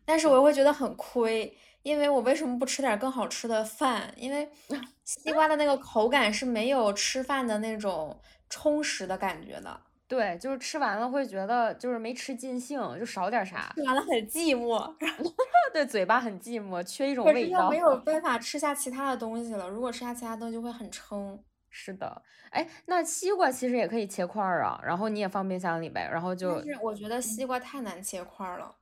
[0.07, 1.59] 但是我又会觉得很亏。
[1.83, 4.13] 因为我为什么不吃点更好吃的饭？
[4.17, 4.49] 因为
[5.05, 9.81] 西瓜的那个口感是没有吃饭的那种充实的感觉的。
[10.09, 13.73] 对，就是吃完了会觉得就是没吃尽兴，就少点啥。
[13.77, 14.93] 吃完了很寂寞，
[15.73, 17.71] 对，嘴巴很寂寞，缺一种味道。
[17.71, 19.69] 没有办法吃下其他的东西了。
[19.69, 21.39] 如果吃下其他东西就会很撑。
[21.79, 26.55] 是的，哎，那西瓜其实也可以切块儿啊，然后你也放冰箱里呗，然后就。
[26.55, 28.75] 但是我觉得西瓜太难切块了。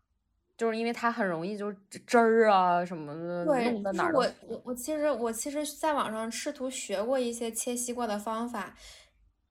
[0.57, 1.77] 就是因为它很容易就是
[2.07, 8.73] 汁儿啊什么的弄到哪儿我我我其实我其实在网上试图学过一些切西瓜的方法，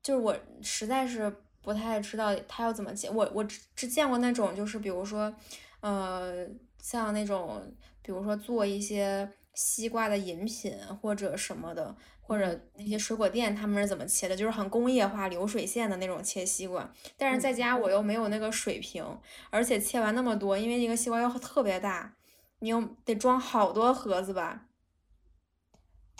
[0.01, 1.29] 就是我实在是
[1.62, 3.10] 不太知道它要怎么切。
[3.10, 5.36] 我我只只见过那种就是比如说，
[5.82, 6.47] 呃，
[6.82, 7.62] 像那种
[8.01, 11.96] 比如说做一些西瓜的饮品或者什么的。
[12.26, 14.36] 或者那些水果店他们是怎么切的？
[14.36, 16.89] 就是很工业化、流水线的那种切西瓜。
[17.18, 19.06] 但是在家我又没有那个水平，
[19.50, 22.13] 而且切完那么多，因为一个西瓜又特别大，
[22.60, 24.68] 你又得装好多盒子吧？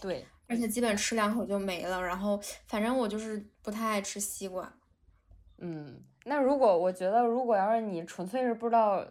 [0.02, 2.02] 对，而且基本吃两口就没了。
[2.02, 4.74] 然后反正我就是不太爱吃西瓜。
[5.60, 9.08] 嗯，那如果我觉得，如果要是你纯粹是不知道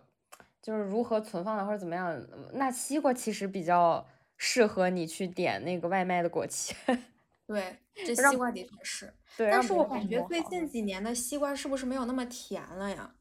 [0.61, 4.07] 就是如何存放的或者怎么样，那西瓜其实比较
[4.45, 6.75] 适合你去点那个外卖的果切。
[7.47, 9.15] 对，这西瓜的确是。
[9.37, 13.15] 对，但是我感觉最近几年的西瓜是不是没有那么甜了呀？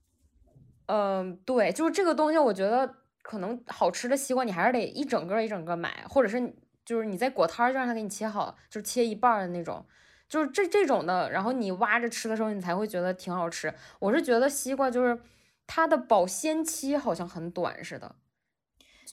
[0.87, 9.85] 嗯，对，就是这个东西，我觉得可能好吃的西瓜你还是得一整个一整个买，或者是就是你在果摊儿就让他给你切好，就切一半的那种，
[10.27, 13.71] 就是这这种的，然后你挖着吃的时候，你才会觉得挺好吃。
[13.99, 15.21] 我是觉得西瓜就是
[15.67, 18.15] 它的保鲜期好像很短似的。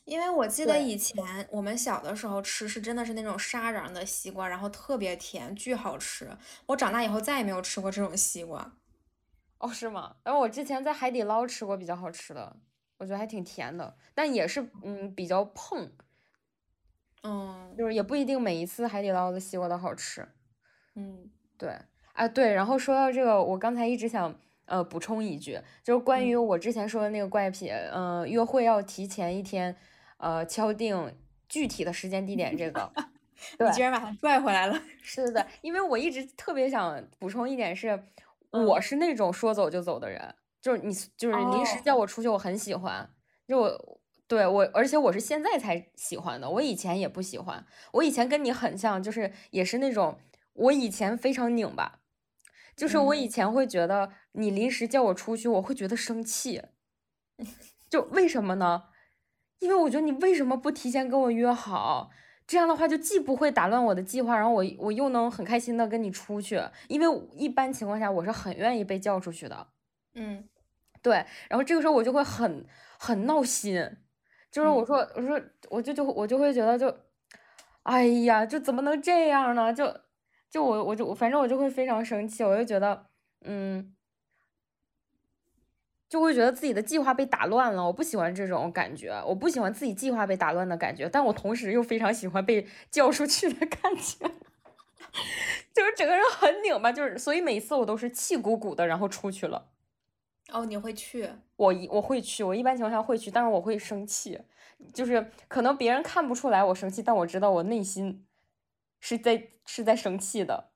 [0.09, 6.31] 因为我记得以前我们小的时候吃是真的是那种沙瓤的西瓜，然后特别甜，巨好吃。
[6.65, 8.73] 我长大以后再也没有吃过这种西瓜。
[9.59, 10.17] 哦，是吗？
[10.25, 12.57] 然后我之前在海底捞吃过比较好吃的，
[12.97, 15.93] 我觉得还挺甜的，但也是嗯比较碰。
[17.23, 20.27] 嗯，就是也不一定每一次海底捞的西瓜都好吃。
[20.95, 21.79] 嗯，对，
[22.15, 24.35] 啊对，然后说到这个，我刚才一直想。
[24.71, 29.75] 呃，补充一句，就是关于我之前说的那个怪癖，嗯，约会要提前一天，
[30.19, 31.17] 呃，敲定
[31.49, 32.93] 具体的时间地点，这个，
[33.59, 38.05] 你居然把他拽回来了，是的，因为我一直特别想补充一点是，
[38.51, 43.09] 我是那种说走就走的人，就是你就是临时叫我出去，我很喜欢，
[43.47, 50.19] 就我对我，而且我是现在才喜欢的，我以前也不喜欢，我以前跟你很像，就是也是那种，
[50.53, 52.01] 我以前非常拧巴。
[52.77, 56.63] 就是我以前会觉得你临时叫我出去，我会觉得生气。
[57.91, 58.85] 就为什么呢？
[59.59, 62.11] 因为我觉得你为什么不提前跟我约好？
[62.47, 66.61] 这样的话就既不会打乱我的计划，然后我我又能很开心的跟你出去。
[66.89, 69.67] 因为一般情况下我是很愿意被叫出去的。
[70.15, 70.49] 嗯，
[71.03, 71.25] 对。
[71.49, 72.65] 然后这个时候我就会很
[72.99, 73.97] 很闹心，
[74.51, 76.95] 就是我说我说我就就我就会觉得就，
[77.83, 79.73] 哎呀，就怎么能这样呢？
[79.73, 79.95] 就。
[80.51, 83.05] 就我，我就反正我就会非常生气，我就觉得，
[83.45, 83.95] 嗯，
[86.09, 87.85] 就会觉得自己的计划被打乱了。
[87.85, 94.27] 我不喜欢这种感觉，我不喜欢自己计划被打乱的感觉，但我同时又非常喜欢被叫出去的感觉，
[95.75, 99.69] 就是整个人很拧巴，就是所以每次我都是气鼓鼓的，然后出去了。
[100.51, 101.29] 哦，你会去？
[101.57, 104.41] 我一我会去，我一般情况下会去，但是我会生气，
[104.95, 108.25] 就是可能别人看不出来我生气，但我知道我内心。
[109.01, 110.71] 是在是在生气的，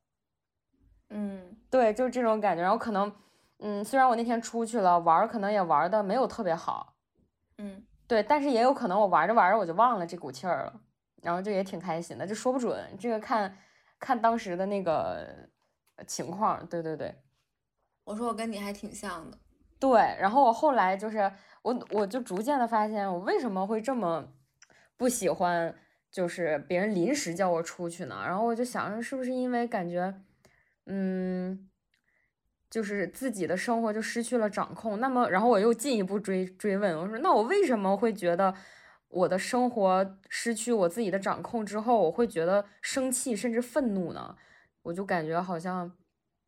[1.11, 2.63] 嗯，对，就是这种感觉。
[2.63, 3.13] 然后可能，
[3.65, 6.95] 嗯，虽然我那天出去了玩，可能也玩的没有特别好，
[7.59, 10.81] 嗯，对，但是也有可能我玩着玩着我就忘了这股气儿了，
[11.23, 13.57] 然后就也挺开心的，就说不准，这个看
[14.01, 15.27] 看当时的那个
[16.07, 16.67] 情况。
[16.67, 17.15] 对对对，
[18.05, 19.39] 我说我跟你还挺像的，
[19.79, 19.93] 对。
[20.21, 24.29] 然后我后来就是我我就逐渐的发现，我为什么会这么
[24.97, 25.75] 不喜欢。
[26.13, 30.15] 就是别人临时叫我出去呢，然后我就想着是不是因为感觉，
[30.85, 31.71] 嗯，
[32.73, 34.99] 就是自己的生活就失去了掌控。
[34.99, 38.55] 那么，然后我又进一步追追问，我说那我为什么会觉得
[39.09, 44.35] 我的生活失去我自己的掌控之后，我会觉得生气甚至愤怒呢？
[44.85, 45.93] 我就感觉好像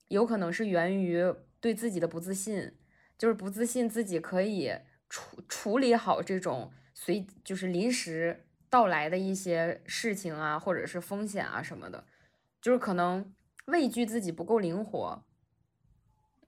[0.08, 1.22] 有可能是源于
[1.60, 2.72] 对自己的不自信，
[3.18, 4.72] 就是不自信自己可以
[5.10, 8.40] 处处理好这种随就是临时。
[8.70, 12.04] 到来的一些事情啊，或者是风险啊什么的，
[12.60, 13.32] 就是可能
[13.66, 15.24] 畏惧自己不够灵活。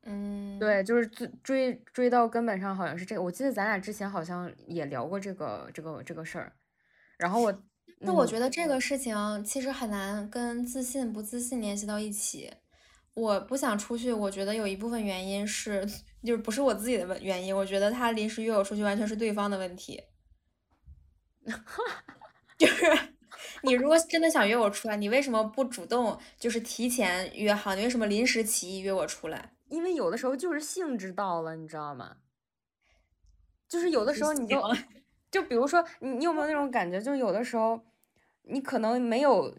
[0.08, 3.20] 嗯，对，就是追追追到根本上，好像是这个。
[3.20, 6.52] 我记得咱俩之前好像也聊过这个这个这个事儿。
[7.18, 7.62] 然后我，
[7.98, 12.52] 那我觉得这个事情其实很难跟自信不自信联系到一起。
[13.14, 15.84] 我不想出去，我觉得有一部分原因是，
[16.22, 17.56] 就是不是我自己的问原因。
[17.56, 20.00] 我觉得他临时约我出去，完全是对方的问题。
[22.56, 22.84] 就是
[23.62, 26.16] 你如果真的想约我出来，你为什么不主动？
[26.38, 29.55] 就是提前约好，你为什么临时起意约我出来？
[29.68, 32.16] 因为有的时候就是兴致到了，你知道吗？
[33.68, 34.62] 就是有的时候你就
[35.30, 37.00] 就比如说你你有没有那种感觉？
[37.00, 37.84] 就是有的时候
[38.42, 39.56] 你可能没有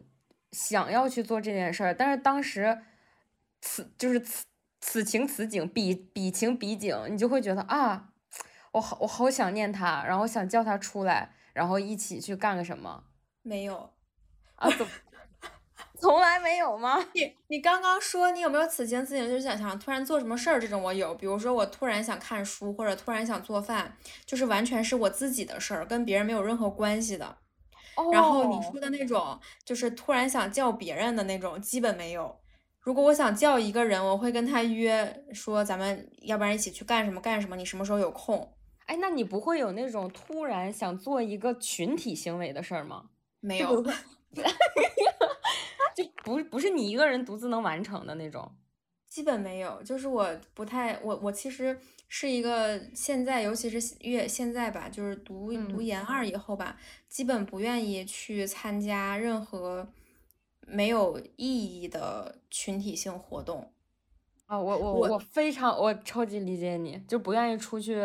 [0.51, 2.81] 想要去做这件事儿，但是当时
[3.61, 4.45] 此就是此
[4.79, 8.13] 此情此景，彼彼情彼景，你就会觉得啊，
[8.71, 11.33] 我好我好想念他，然后想叫他出来。
[11.53, 13.03] 然后一起去干个什么？
[13.41, 13.91] 没有
[14.57, 14.69] 啊？
[14.69, 14.91] 怎么
[15.99, 17.03] 从来没有吗？
[17.13, 20.59] 你你刚刚说你有没有此情此景，就是想想突然做什么事儿？
[20.59, 27.37] 这种我有，比如说我突然想看书，或者突然想做饭，就是完全是我自己的事儿，跟别人没有任何关系的。
[28.11, 32.39] 然后你说的那种，就是突然想叫别人的那种，基本没有。
[32.79, 37.55] 如果我想叫一个人，我会跟他约说，咱们要不然一起去干什么干什么？
[37.55, 38.53] 你什么时候有空？
[38.85, 43.05] 哎，那你不会有那种突然想做一个群体行为的事儿吗？
[43.41, 43.83] 没有，
[45.97, 48.51] 就不不是你一个人独自能完成的那种。
[49.07, 56.77] 基本没有，就是我不太我我其实是一个现在，尤其是越现在吧，就是读读研二以后吧，
[57.09, 59.87] 基本不愿意去参加任何
[60.67, 63.71] 没有意义的群体性活动。
[64.45, 67.99] 啊，我我我非常我超级理解你，就不愿意出去，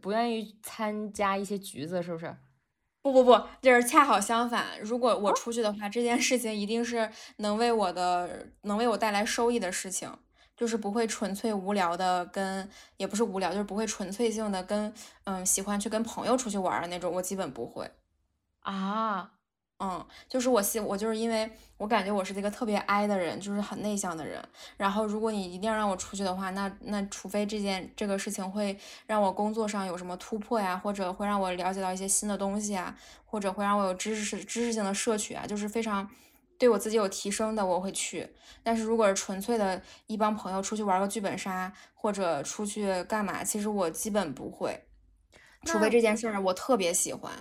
[0.00, 2.32] 不愿意参加一些局子，是不是？
[3.04, 4.80] 不不不，就是恰好相反。
[4.80, 10.10] 如果我出去的话，这件事情一定是能为我的能为我带来收益的事情。
[10.56, 14.94] 就是不会纯粹无聊的跟，也不是无聊，就是不会纯粹性的跟，
[15.24, 17.90] 嗯，喜欢去跟朋友出去玩的那种，我基本不会。
[18.60, 19.32] 啊，
[19.80, 24.42] 嗯，就是我希我就是因为我感觉我是一个特别 I 的人，就是很内向的人。
[24.76, 32.96] 然后如果你一定要让我出去的话，那那除非这件这个事情会让我工作上有什么突破呀，或者会让我了解到一些新的东西啊，
[33.26, 36.08] 或者会让我有知识知识性的摄取啊，就是非常。
[36.56, 38.32] 对我自己有提升的，我会去。
[38.62, 44.84] 但是如果是纯粹的一帮朋友出去玩个剧本杀，或者出去干嘛，其实我基本不会。
[45.64, 47.32] 除非这件事儿我特别喜欢。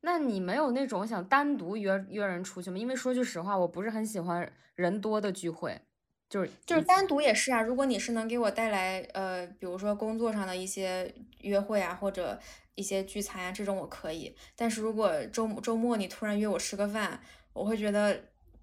[0.00, 2.78] 那你没有那种想单独约约人出去吗？
[2.78, 5.80] 因为说句实话，我不是很喜欢人多的聚会，
[6.28, 7.62] 就是就是单独也是啊。
[7.62, 12.38] 如果你是能给我带来呃，比如说工作上的一些约会啊，或者
[12.74, 14.34] 一些聚餐啊，这种我可以。
[14.56, 17.20] 但是如果周周末你突然约我吃个饭，
[17.52, 18.20] 我会觉得。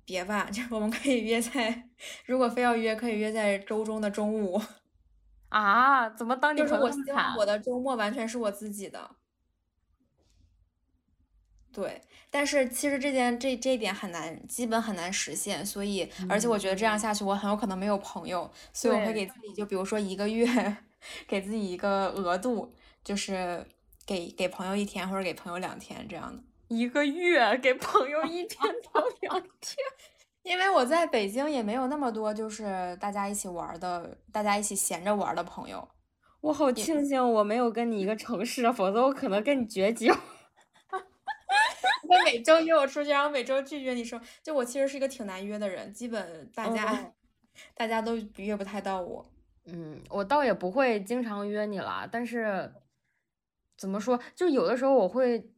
[0.08, 1.90] 别吧，就 我们可以约在，
[2.28, 4.62] 如果非要约，可以约在周中的中午。
[5.50, 6.08] 啊？
[6.12, 9.16] 怎么当你就是我希望我的周末完全是我自己的。
[11.76, 12.02] 对，
[12.32, 15.64] 但是其实这件这这一点很难，基本很难实现。
[15.66, 18.50] 所以，而且我觉得这样下去，我很有可能没有朋友。
[18.72, 20.48] 所以我会给自己，就比如说一个月，
[21.28, 22.74] 给自己一个额度，
[23.04, 23.66] 就是
[24.06, 26.42] 给给朋友一天或者给朋友两天这样的。
[26.70, 28.58] 一个月给朋友一天
[28.94, 29.76] 到两天，
[30.44, 35.86] 因为我在北京也没有那么多，就是大家一起玩的，大家一起闲着玩的朋友。
[36.40, 40.16] 我好庆幸我没有跟你一个城市，否则我可能跟你绝交。
[42.04, 47.14] 你每周约我出去，然后每周拒绝你说，就我其实是一个挺难约的人，基本大家
[47.76, 49.26] 大家都约不太到我。
[49.66, 52.72] 嗯，我倒也不会经常约你了，但是
[53.78, 55.52] 怎么说，就有的时候我会。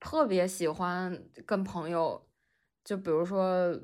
[0.00, 2.24] 特别喜欢跟朋友，
[2.84, 3.76] 就比如说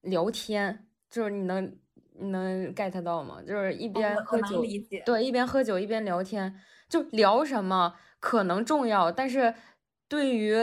[0.00, 1.76] 聊天，就是你能
[2.14, 3.42] 你能 get 到吗？
[3.46, 4.64] 就是一边喝酒，
[5.04, 9.52] 对，一边喝酒一边聊天，就聊什么可能重要，但是
[10.08, 10.54] 对于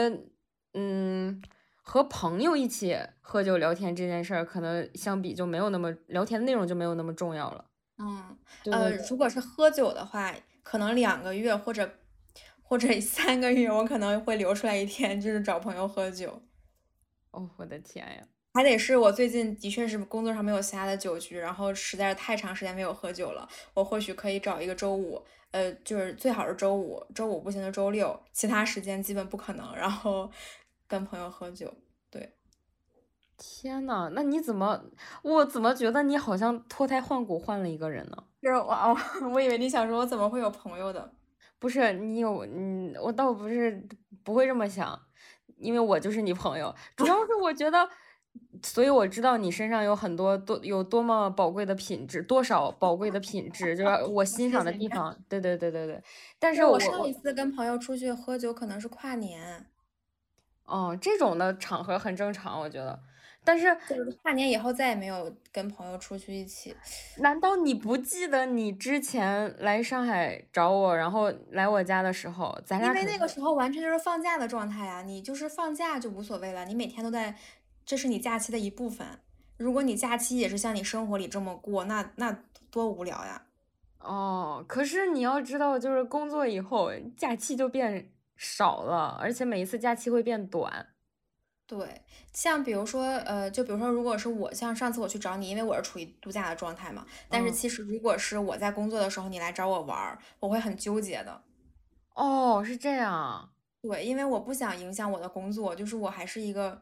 [0.80, 1.42] 嗯
[1.82, 7.64] 和朋友一起喝酒聊天这件事儿，可能相比就没有那么聊天的内容就没有那么重要了。
[7.98, 8.36] 嗯，
[8.70, 11.90] 呃，如果是喝酒的话，可能两个月或者。
[12.62, 16.42] 或者 三个月，我可能会留出来一天，就是找朋友喝酒。
[17.30, 18.22] 哦，我的天呀！
[18.52, 23.48] 还得是我最近的确是工作上没有其他的酒局，然后实在是太长时间没有喝酒了。
[23.72, 29.74] 我或许可以找一个周五，呃，就是最好是周五，周五不行就周六，其他时间基本不可能。
[29.74, 30.30] 然后
[30.88, 31.72] 跟朋友喝酒。
[32.10, 32.34] 对，
[33.36, 34.82] 天呐，那你怎么？
[35.22, 38.24] 我怎么觉得你好像脱胎换骨换了一个人呢？
[38.40, 38.96] 就是我，
[39.32, 41.12] 我以为你想说，我怎么会有朋友的？
[41.58, 43.86] 不是你有嗯，我倒不是
[44.22, 44.98] 不会这么想，
[45.56, 46.74] 因为我就是你朋友。
[46.96, 47.88] 主要是我觉得，
[48.62, 55.14] 所以我知道你身上有很多多有多么宝贵的品质，多少宝贵的品质，就是 我欣赏的地方。
[55.28, 56.00] 对对对对对。
[56.38, 59.66] 但是我上一次跟朋友出去喝酒可能是跨年。
[60.68, 63.00] 哦，这种的场合很正常，我觉得。
[63.44, 63.74] 但是
[64.22, 66.76] 跨年以后再也没有跟朋友出去一起。
[67.16, 77.34] 难道你不记得你之前来上海找我，然后来我家的时候，咱俩因为那个时候完全就是放假的状态呀，你就是放假就无所谓了，你每天都在，
[77.86, 79.06] 这是你假期的一部分。
[79.56, 83.46] 如果你假期也是像你生活里这么过，那那多无聊呀。
[84.00, 90.86] 哦，可是你要知道，就是工作以后假期就变少了，而且每一次假期会变短。
[91.66, 97.04] 对，像比如说，呃，就比如说，如果是我像上次我去找你，因为我是处于度假的状态嘛。
[97.28, 101.42] 但是其实如果是我在工作的时候，你来找我玩儿，我会很纠结的。
[102.14, 103.50] 哦，是这样。
[103.82, 106.80] 对，因为我不想影响我的工作，就是我还是一个，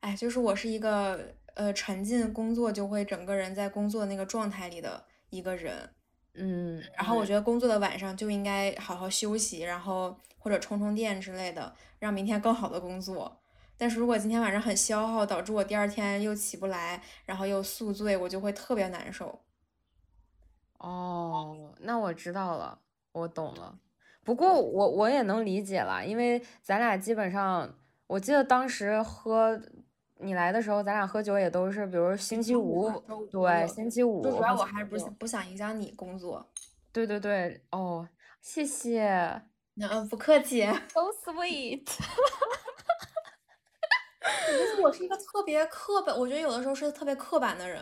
[0.00, 5.88] 哎，就是我是一个，呃，沉浸工作就会整个人在工作那个状态里的一个人。
[6.34, 6.82] 嗯。
[6.96, 13.40] 然后我觉得工作的晚上就应该好好休息，然后或者充充电之类的，让明天更好的工作。
[13.76, 19.40] 但是如果今天晚上很消耗，导致我第二天又起不来，然后又宿醉，我就会特别难受。
[20.78, 22.78] 哦，那我知道了，
[23.12, 23.78] 我懂了。
[24.24, 27.74] 不过我我也能理解了，因为咱俩基本上，
[28.06, 29.60] 我记得当时喝
[30.22, 32.90] 你来的时候，咱俩喝酒也都是，比如星期五，
[33.30, 34.22] 对，星期五。
[34.22, 36.48] 主要我还是不不想影响你工作。
[36.92, 38.08] 对对对，哦，
[38.40, 39.42] 谢谢。
[39.80, 40.64] 嗯，不客气。
[40.92, 41.86] So sweet。
[44.24, 47.80] 其实我是一个特别刻板，我觉得有的时候是特别刻板的人。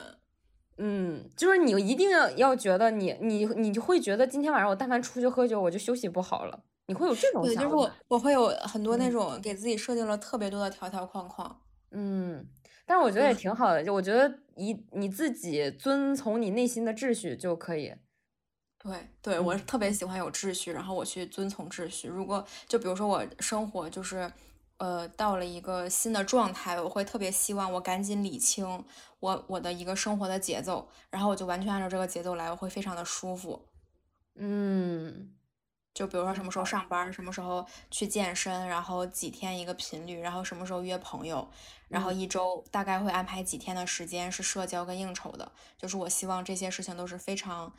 [0.78, 6.62] 嗯，就是你一定要要觉得你你你就会觉得今天晚上我但凡出去喝酒，我就休息不好了。
[6.86, 7.61] 你会有这种想法？
[7.61, 11.61] 对，就是我我会有很多那种给自己设定了特别多的条条框框。
[11.91, 12.47] 嗯，
[12.86, 17.95] 但是我觉得也挺好的，就我觉得一你自己遵从你内心的秩序就可以。
[18.78, 22.09] 对对，我特别喜欢有秩序，然后我去遵从秩序。
[22.09, 24.32] 如果就比如说我生活就是。
[24.82, 28.82] 呃，到了一个新的状态，我会特别希望我赶紧理清
[29.18, 33.66] 我我的一个生活的节奏，然后我就完全按照这个节奏来，我会非常的舒服。
[34.36, 35.34] 嗯，
[36.01, 41.47] 就比如说什么时候上班，什么时候去健身，然后几天一个频率，然后什么时候约朋友，
[41.89, 47.71] 然后一周大概会安排几天的时间是社交跟应酬的，就是我希望这些事情都是非常，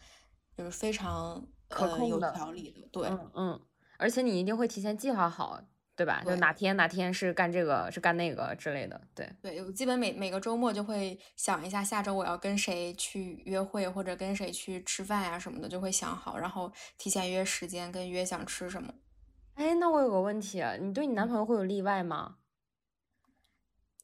[0.56, 2.88] 就是非常可控有条理的。
[2.92, 3.60] 对，嗯，
[3.98, 5.60] 而且你一定会提前计划好。
[5.96, 6.24] 对吧？
[6.26, 9.00] 就哪天哪天是干这个，是干那个之类的。
[9.14, 18.94] 对对，我基本每每个周末就会想一下，下周我要跟谁去约会，或者跟谁去吃饭呀什么的，就会想好，然后提前约时间，跟约想吃什么。
[19.56, 22.38] 哎，那我有个问题，你对你男朋友会有例外吗？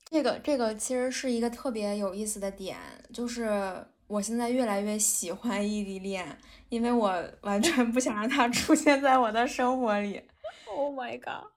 [0.09, 2.77] 这个这个其实是一个特别有意思的点，
[3.13, 6.37] 就是我现在越来越喜欢异地恋，
[6.69, 10.21] 因为我完全不想让他出现在我的生活里。
[10.69, 11.51] Oh my god！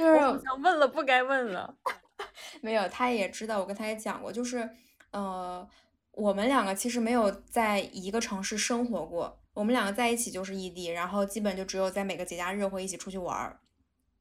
[0.00, 1.74] 就是想问了，不该问了。
[2.60, 4.68] 没有，他也知道，我跟他也讲过，就是，
[5.10, 5.66] 呃，
[6.12, 13.58] 我们两个其实没有在一个城市生活过，我们两个在一起就是异地，然后基本就只有在每个节假日会一起出去玩儿。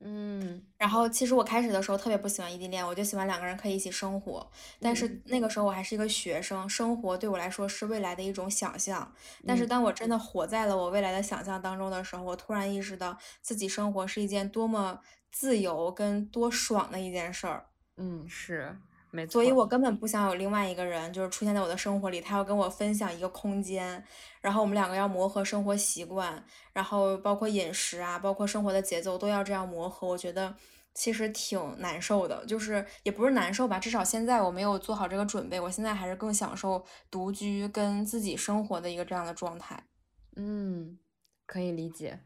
[0.02, 4.50] 嗯，然后其实我开始的时候特别不喜欢异地恋，我就喜欢两个人可以一起生活。
[4.80, 9.14] 但是那个时候我还是一个学生，生活对我来说是未来的一种想象。
[9.46, 15.02] 但是当我真的活在了我未来的想象当中的时候，我突然意识到自己生活是一件多么
[15.32, 17.66] 自由跟多爽的一件事儿。
[17.98, 18.78] 嗯，是。
[19.12, 24.04] 没错，所以我根本不想有另外一个人，就是出现在我的生活里，他要跟我分享一个空间，
[24.40, 30.08] 然后我们两个要磨合生活习惯，然后包括饮食啊，包括生活的节奏都要这样磨合。
[30.08, 30.56] 我觉得
[30.94, 39.84] 其实挺难受的，就是也不是难受吧，至少现在我没有做好这个准备，我现在还是更享受独居跟自己生活的一个这样的状态。
[40.36, 41.00] 嗯，
[41.48, 42.20] 可以理解。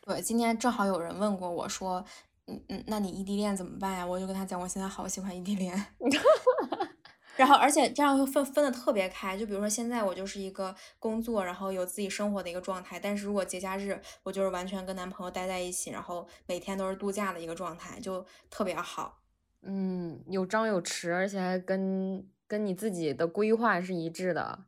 [0.00, 2.04] 对，今天正好有人问过我说。
[2.46, 4.04] 嗯嗯，那你异地恋怎么办呀？
[4.06, 5.86] 我就跟他讲，我现在好喜欢异地恋。
[7.36, 9.38] 然后，而且这样会分分的特别开。
[9.38, 13.00] 就比如说，现在我就是一个工作，然后有自己生活的一个状态。
[13.00, 19.20] 但是如果节假日，我就是完全跟男朋友待在一起，然后每天都是度假的一个状态，就特别好。
[19.62, 24.64] 嗯，有张有弛，而且还跟跟你自己的规划是一致的。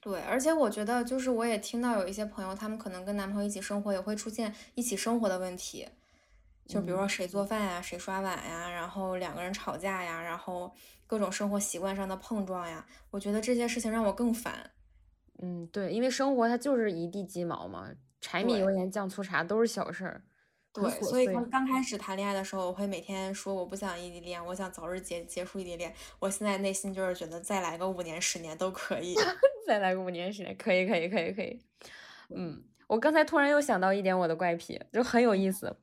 [0.00, 5.88] 对，而且我觉得，就是我也听到有一些朋友，他们可能跟男朋友一起生活，也会出现一起生活的问题。
[6.68, 10.74] 就比如说谁做饭呀，谁刷碗呀，然后两个人吵架呀，然后
[11.06, 14.72] 各种生活习惯上的碰撞呀，我觉得这些事情让我更烦。
[15.42, 17.90] 嗯，对，因为生活它就是一地鸡毛嘛，
[18.20, 20.24] 柴米油盐酱醋茶都是小事儿。
[20.72, 25.94] 对，所以刚刚开始谈恋爱的时候，我会每天说我不想异地恋，我想早日结结束异地恋。
[26.18, 29.14] 我现在内心就是觉得再来个五年十年都可以，
[29.66, 31.58] 再来个五年十年可以可以可以可以。
[32.34, 35.74] 嗯，我刚才突然又想到一点我的怪癖，就很有意思。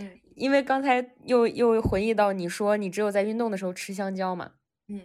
[0.00, 4.52] 嗯，因为刚才又又回忆到你说你只有在运动的时候吃香蕉嘛，
[4.86, 5.02] 嗯，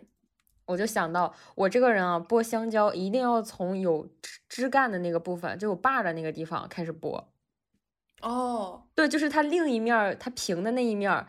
[0.66, 7.26] 我就想到我这个人啊，剥香蕉一定要从有枝枝干的那个部分，就有把的那个地方开始剥。
[8.22, 11.26] 哦，对，就是它另一面它平的那一面，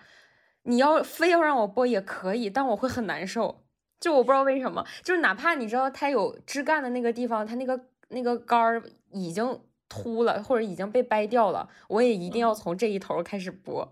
[0.65, 3.65] 你要非要让我剥也可以，但我会很难受。
[3.99, 9.59] 就我不知道为什么，就是哪怕你知道它有枝干的那个地方，它那个那个杆儿已经。
[10.03, 13.88] 秃了或者已经被掰掉了，我也一定要从这一头开始剥。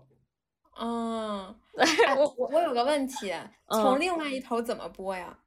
[0.79, 1.55] 嗯，
[2.17, 3.33] 我我我有个问题，
[3.69, 5.37] 从另外一头怎么剥呀？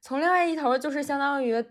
[0.00, 1.64] 从另外一头就是相当于，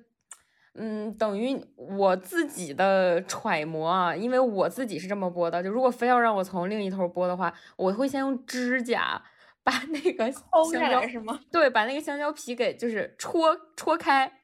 [0.75, 5.61] 嗯，等于我自己的揣摩啊，因为我自己是这么剥的。
[5.61, 9.21] 就如果非要让我从另一头剥的话，我会先用指甲
[9.63, 11.39] 把那个香蕉是吗？
[11.51, 14.40] 对，把那个香蕉皮给就是戳戳开。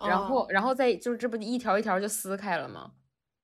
[0.00, 2.92] 然后，然后再就是这不一条一条就撕开了吗？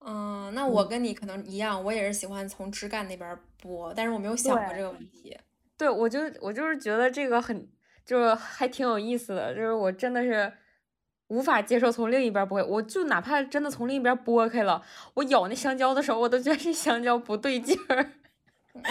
[0.01, 5.37] 嗯，那我跟你可能一样，我也是喜欢从枝干那边剥，但是我没有想过这个问题。
[5.77, 7.69] 对，我就我就是觉得这个很，
[8.05, 10.53] 就是还挺有意思的，就是我真的是
[11.29, 14.83] 无法接受从另一边剥，我就哪怕真的从另一边剥开了，
[15.15, 18.13] 我咬那香蕉的时候，我都觉得这香蕉不对劲儿。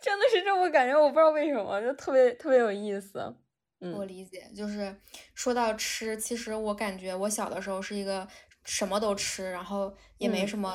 [0.00, 3.34] 真的是这么感觉，我不知道为什么，就特别特别有意思。
[3.80, 4.94] 我理解，就是
[5.34, 8.26] 说到吃，其实我感觉我小的时候是一个
[8.64, 10.74] 什么都吃，然后也没什么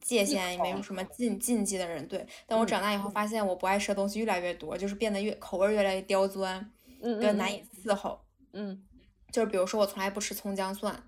[0.00, 2.06] 界限，也没有什么禁禁忌的人。
[2.08, 6.72] 对，但我长大以后发现，我不爱吃的东西越来越多，就是变得越口味越来越刁钻，
[7.02, 8.24] 嗯越难以伺候。
[8.54, 8.82] 嗯，
[9.30, 11.02] 就是比如说，我从来不吃葱姜蒜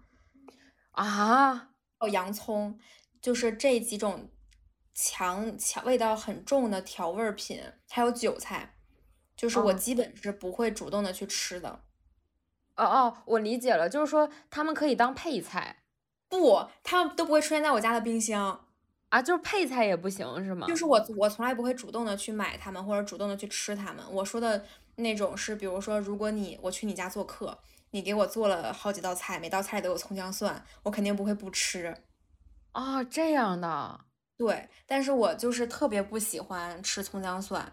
[0.91, 2.79] 啊，哦，洋葱，
[3.23, 4.31] 就是这几种
[4.95, 8.74] 强强味道很重的调味品，还有韭菜。
[9.37, 11.81] 就是我基本是不会主动的去吃的，
[12.77, 15.83] 哦哦，我理解了，就是说他们可以当配菜，
[16.29, 18.67] 不，他们都不会出现在我家的冰箱
[19.11, 20.67] 啊，就是配菜也不行是吗？
[20.67, 24.05] 就是我我从来不会主动的去买它们或者主动的去吃它们。
[24.11, 24.65] 我说的
[24.97, 27.59] 那种是，比如说，如果你我去你家做客，
[27.91, 31.97] 你给我做了好几道菜，每道菜里都有葱姜蒜，我肯定不会不吃。
[32.73, 34.01] 啊，这样的，
[34.37, 37.73] 对，但是我就是特别不喜欢吃葱姜蒜。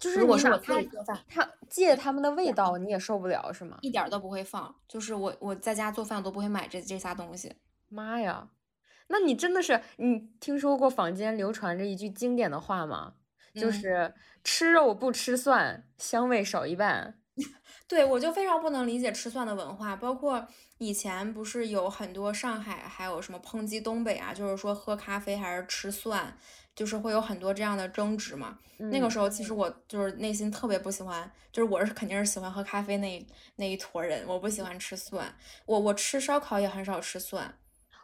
[0.00, 3.78] 就是我自己做饭，他借他们的味道你也受不了是吗？
[3.82, 7.54] 一点都不会放，就是我我在家做饭都不会买这这仨东西。
[7.88, 8.48] 妈呀，
[9.08, 13.14] 那你真的是你听说过坊间流传着一句经典的话吗？
[13.54, 17.19] 就是吃肉不吃蒜，香味少一半。
[17.88, 20.46] 对，我就非常不能理解吃蒜的文化，包括
[20.78, 26.36] 以前不是有很多上海还有什么抨击东北啊，就是说喝咖啡还是吃蒜。
[26.72, 28.56] 就是会有很多这样的争执嘛。
[28.78, 33.26] 那个时候，其实我就是内心特别不喜欢，就是我是肯定是喜欢喝咖啡那
[33.56, 35.34] 那一坨人，我不喜欢吃蒜。
[35.66, 37.58] 我我吃烧烤也很少吃蒜，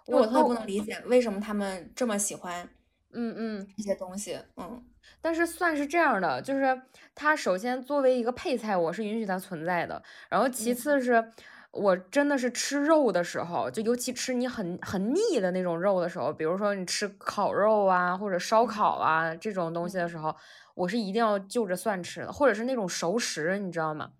[0.06, 2.68] 我特别不能理解为什么他们这么喜欢，
[3.12, 4.84] 嗯嗯，这些东西，嗯。
[5.20, 6.82] 但是蒜是这样的，就是
[7.14, 10.02] 它首先作为一个配菜，我是允许它存在的。
[10.28, 11.32] 然后其次是。
[11.72, 20.34] 我真的是吃肉的时候，就尤其吃你很很腻的那种肉的时候，比如说你吃烤肉啊或者烧烤啊这种东西的时候，
[20.74, 24.12] 我是一定要就着蒜吃的，或者是那种熟食，你知道吗？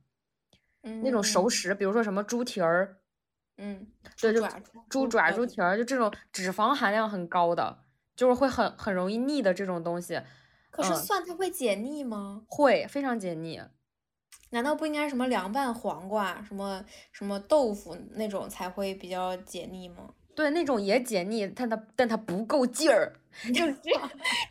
[0.83, 2.99] 嗯那种熟食，比如说什么猪蹄儿，
[3.57, 3.87] 嗯，
[4.21, 4.47] 对，就
[4.91, 7.79] 猪爪、猪蹄儿，就这种脂肪含量很高的，
[8.15, 10.21] 就是会很很容易腻的这种东西。
[10.77, 12.43] 可是蒜它会解腻吗？
[12.49, 13.61] 会，非常解腻。
[14.51, 20.11] 难道不应该什么凉拌黄瓜、什么什么豆腐那种才会比较解腻吗？
[20.37, 23.15] 对，那种也解腻，但它但它不够劲儿，
[23.55, 23.91] 就只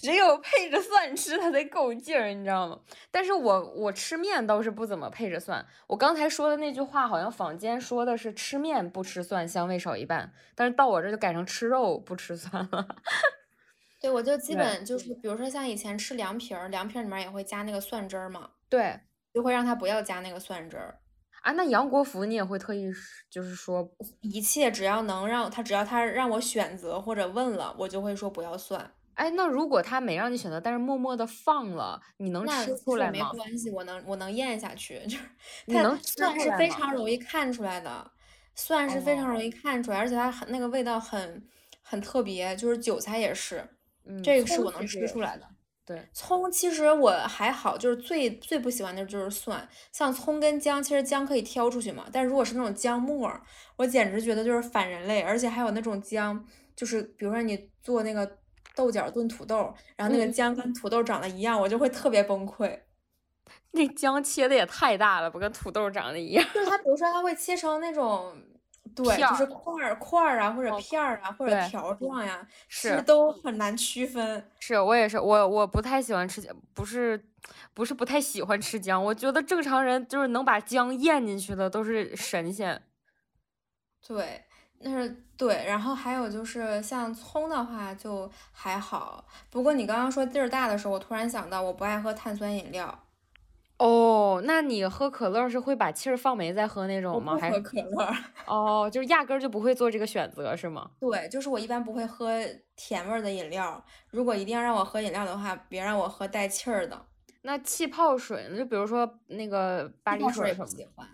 [0.02, 2.80] 只有配着蒜吃它才够劲儿，你知道吗？
[3.12, 5.64] 但是我我吃面倒是不怎么配着蒜。
[5.86, 12.88] 我刚才说的那句话，好像坊间说的是吃面不吃蒜，香味少一半，但是到我这就改成吃肉不吃蒜了。
[14.06, 18.52] 对，我就基本就是，比如说像以前吃凉皮儿，凉皮儿里面也会加那个蒜汁儿嘛。
[18.72, 19.06] 对。
[19.34, 21.02] 就会让他不要加那个蒜汁儿
[21.42, 21.52] 啊。
[21.54, 22.92] 那杨国福你也会特意
[23.30, 23.88] 就是说，
[24.22, 28.96] 一切只要能让他，只要他让我选择或者问了，我就会说不要蒜。
[29.16, 33.32] 哎，那如果他没让你选择，但是默默的放了，你能吃出来吗？
[33.32, 35.00] 没关系，我能我能咽下去。
[35.08, 35.24] 就是
[35.66, 38.12] 你能蒜是非常容易看出来的，
[38.56, 41.48] 蒜是非常容易看出来，而且它很那个味道很
[41.82, 42.56] 很特别。
[42.56, 43.75] 就是韭菜也是，
[44.24, 45.48] 这个是我能吃出来的。
[45.86, 49.70] 对，葱其实我还好，就是最最不喜欢的就是蒜。
[49.92, 53.32] 像葱跟姜，其实姜可以挑出去嘛，但如果是那种姜末，
[53.76, 55.22] 我简直觉得就是反人类。
[55.22, 56.44] 而且还有那种姜，
[56.76, 58.40] 就是比如说你做那个
[58.74, 62.80] 豆角炖土豆，然后那个姜跟土豆长得一样，我就会特别崩溃。
[63.74, 66.44] 那姜切的也太大了，不跟土豆长得一样。
[66.52, 68.34] 就是它，比如说它会切成那种。
[68.96, 74.50] 对，就是块儿块儿啊，或者片儿啊，或者条状呀，是都很难区分。
[74.60, 77.22] 是我也是，我我不太喜欢吃姜，不是
[77.74, 79.04] 不是不太喜欢吃姜。
[79.04, 82.82] 我觉得正常人就是能把姜咽进去的都是神仙。
[84.08, 84.46] 对，
[84.80, 85.66] 那是对。
[85.68, 92.98] 然后还有就是像葱的话就还好，不过你刚刚说地儿大的时候，我突然想到，我不爱喝碳酸饮料。
[93.78, 97.38] 哦，那你喝可乐是会把气儿放没再喝那种吗？
[97.38, 98.16] 还喝可乐？
[98.48, 100.90] 哦，就是压根儿就不会做这个选择是吗？
[101.00, 102.40] 对，就是我一般不会喝
[102.76, 103.84] 甜味儿的饮料。
[104.12, 107.06] 如果一定要让我喝饮料的话，别让我喝带气儿的。
[107.42, 108.58] 那气泡水呢？
[108.58, 111.08] 就比如说那个巴黎水不喜欢。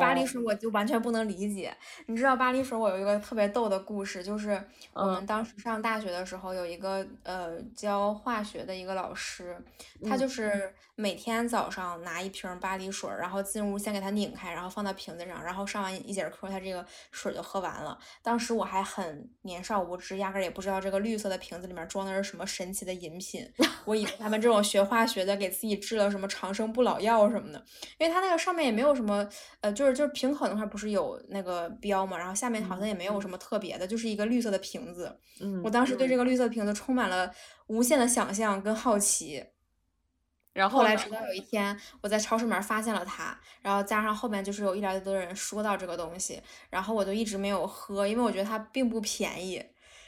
[0.00, 1.74] 巴黎水我就完全不能理解。
[2.06, 9.56] 你知道巴黎水，我有一个特别逗的故事，就是我们当时上大学的时候，有一个呃教化学的一个老师，
[10.04, 17.96] 他就是每天早上拿一瓶巴黎水，然后进屋先给它拧开，然后放到瓶子上，然后上完一节课，它这个水就喝完了。
[18.20, 23.48] 当时我还很年少无知，压根也不知道这个绿色的瓶子里面装的是什么神奇的饮品，
[23.86, 27.64] 我以为他们这种学化学的给自己制了什么长生不老药什么的，
[27.98, 29.26] 因为它那个上面也没有什么
[29.60, 29.72] 呃。
[29.72, 35.16] 就是就是瓶口那块不是有那个标嘛，然后下面好像也没有什么特别的，就是一个绿色的瓶子。
[35.40, 37.32] 嗯，我当时对这个绿色瓶子充满了
[37.68, 39.44] 无限的想象跟好奇。
[40.58, 49.64] 然后后来直到有一天我在超市里面发现了它，然后加上后面就是有一来多人说到这个东西，然后我就一直没有喝，因为我觉得它并不便宜，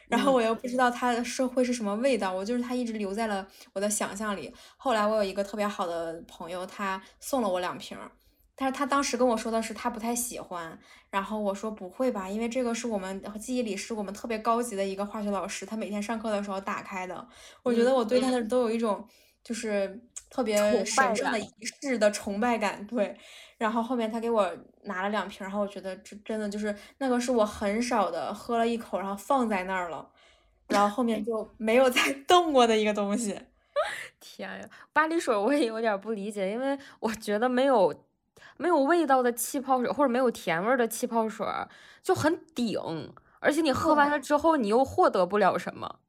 [0.08, 4.52] 然后我又不知道它是会是什么味道，我就是它一直留在了我的想象里。
[4.76, 7.96] 后来我有一个特别好的朋友，他送了我两瓶。
[8.56, 10.78] 但是他当时跟我说的是他不太喜欢，
[11.08, 17.26] 然后我说不会吧，因为这个是我们记忆里是我们特别高级的一个化学老师，他每天上课的时候打开的。
[17.62, 19.02] 我觉得我对他的都有一种
[19.42, 19.98] 就是
[20.30, 21.50] 特别神圣的仪
[21.82, 22.86] 式的崇拜感。
[22.86, 23.14] 对，
[23.58, 24.50] 然后后面他给我
[24.84, 30.08] 拿了两瓶，然后我觉得这真的就是那个是我很少的喝了一口，然后放在那儿了，
[30.68, 33.38] 然后后面就没有再 动过的一个东西。
[34.20, 38.04] 天呀，巴黎水我也有点不理解，因为我觉得没有。
[38.56, 41.46] 没有味道的气泡水，或者没有甜味的气泡水，
[42.02, 42.78] 就很顶。
[43.38, 46.00] 而且你喝完了之后，你又获得不了什么，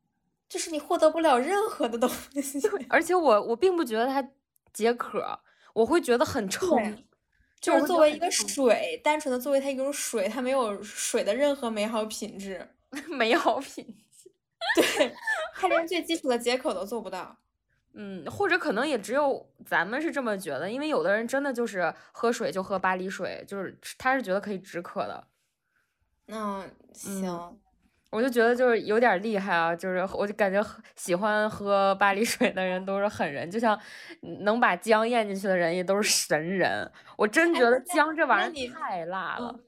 [0.52, 2.60] 就是你获得不了任何的东西。
[2.90, 4.22] 而且我我并不觉得它
[4.74, 5.40] 解渴，
[5.74, 6.78] 我会觉得很冲。
[7.62, 12.68] 就是作为一个水，单纯的作为它一种水，它没有水的任何美好品质。
[13.08, 14.30] 美好品质，
[14.76, 15.16] 对，
[15.54, 17.38] 它连最基础的解渴都做不到。
[17.94, 25.28] 嗯，或者可能也只有咱们是这么觉得，因为有的人真的就是喝水就喝巴黎水，就是他是觉得可以止渴的。
[26.26, 27.60] 那，行，
[28.12, 30.62] 我就觉得就是有点厉害啊，就是我就感觉
[30.96, 33.80] 喜欢喝巴黎水的人都是狠人，就像
[34.44, 36.92] 能把姜咽进去的人也都是神人。
[37.18, 39.60] 我真觉得姜这玩意儿太辣了。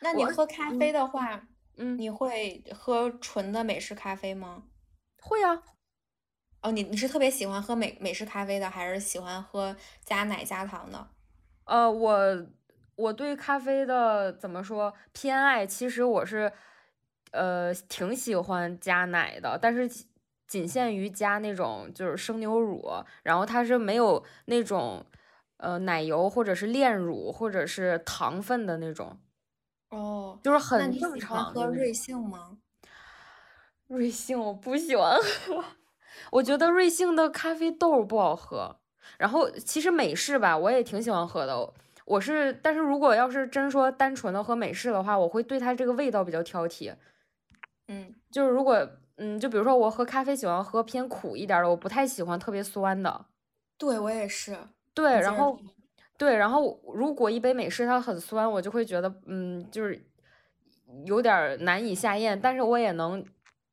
[0.00, 1.40] 那你喝咖啡的话，
[1.76, 4.64] 嗯，你会喝纯的美式咖啡吗？
[5.20, 5.62] 会啊。
[6.62, 11.08] 哦，你你是特别喜欢喝美美式咖啡的，还是喜欢喝加奶加糖的？
[11.64, 12.46] 呃，我
[12.96, 16.52] 我对咖啡的怎么说偏爱，其实我是
[17.32, 19.88] 呃挺喜欢加奶的，但是
[20.46, 22.88] 仅限于加那种就是生牛乳，
[23.22, 25.04] 然后它是没有那种
[25.56, 29.18] 呃奶油或者是炼乳或者是糖分的那种。
[29.90, 31.52] 哦，就是很正常。
[31.52, 32.56] 喝瑞幸吗？
[33.88, 35.62] 瑞幸我不喜欢喝。
[36.30, 38.76] 我觉得瑞幸的咖啡豆不好喝，
[39.18, 41.72] 然后其实美式吧，我也挺喜欢喝的。
[42.06, 46.94] 我是，但是如果要是真说单纯的喝美式的话，我会对它这个味道比较挑剔。
[47.88, 53.26] 嗯，就是如果，嗯，就比如说我喝咖啡喜欢喝偏苦一点的，我不太喜欢特别酸的。
[53.78, 54.56] 对我也是。
[54.94, 55.58] 对，然后，
[56.16, 60.04] 对，然后如果一杯美式它很酸，我就会觉得，嗯，就是
[61.04, 63.24] 有点难以下咽，但是我也能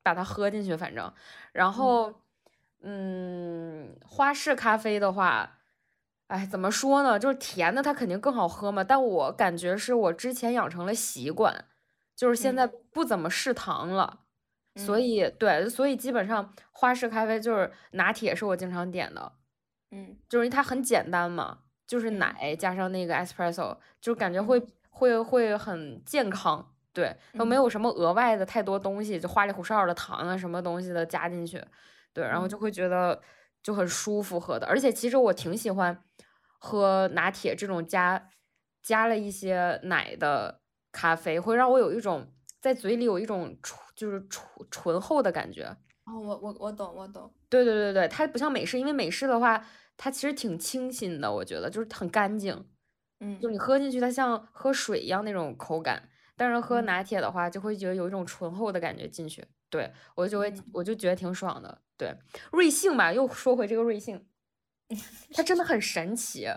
[0.03, 1.11] 把它喝进去，反正，
[1.51, 2.13] 然后。
[2.81, 5.57] 嗯，花式咖啡的话，
[6.27, 7.19] 哎，怎么说呢？
[7.19, 8.81] 就是甜的它肯定更好喝嘛。
[8.81, 11.65] 但我感觉是我之前养成了习惯，
[12.19, 14.25] 就是现在不怎么嗜糖了，
[14.75, 19.31] 所以对，所以基本上花式咖啡就是拿铁是我经常点的。
[19.91, 26.75] 嗯，就是因为它很简单嘛，就是奶加上那个 espresso，就感觉会会会很健康。
[26.91, 31.63] 对，都没有什么额外的太多东西，就花里胡哨的糖啊什么东西的加进去。
[32.11, 33.21] 对，然后就会觉得
[33.63, 36.03] 就很舒服喝的，而且其实我挺喜欢
[36.59, 38.27] 喝拿铁这种加
[38.83, 40.58] 加了一些奶的
[40.91, 42.27] 咖啡，会让我有一种
[42.61, 45.65] 在嘴里有一种醇就是醇醇厚的感觉。
[46.05, 47.31] 哦，我我我懂我懂。
[47.49, 49.65] 对对对对，它不像美式，因为美式的话
[49.97, 52.65] 它其实挺清新的，我觉得就是很干净。
[53.19, 59.45] 嗯，就你喝进去它像喝水一样那种口感，但是喝拿铁的话就会觉得有一种醇厚的感觉进去。
[59.69, 61.81] 对我就会我就觉得挺爽的。
[61.95, 62.15] 对，
[62.51, 64.25] 瑞幸吧，又说回这个瑞幸，
[65.35, 66.47] 它真的很神奇。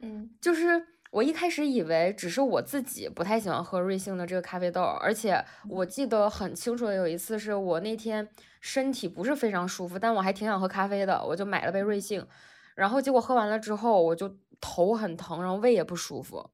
[0.00, 8.28] 嗯，就是我一开始以为只是我自己不太喜欢喝瑞幸的这个咖啡豆，而且我记得很清楚的有一次是我那天
[8.60, 12.26] 身体不是非常舒服，但我还挺想喝咖啡的，我就买了杯瑞幸，
[12.74, 16.50] 然后结果喝完了之后，我就头很疼，然后胃也不舒服。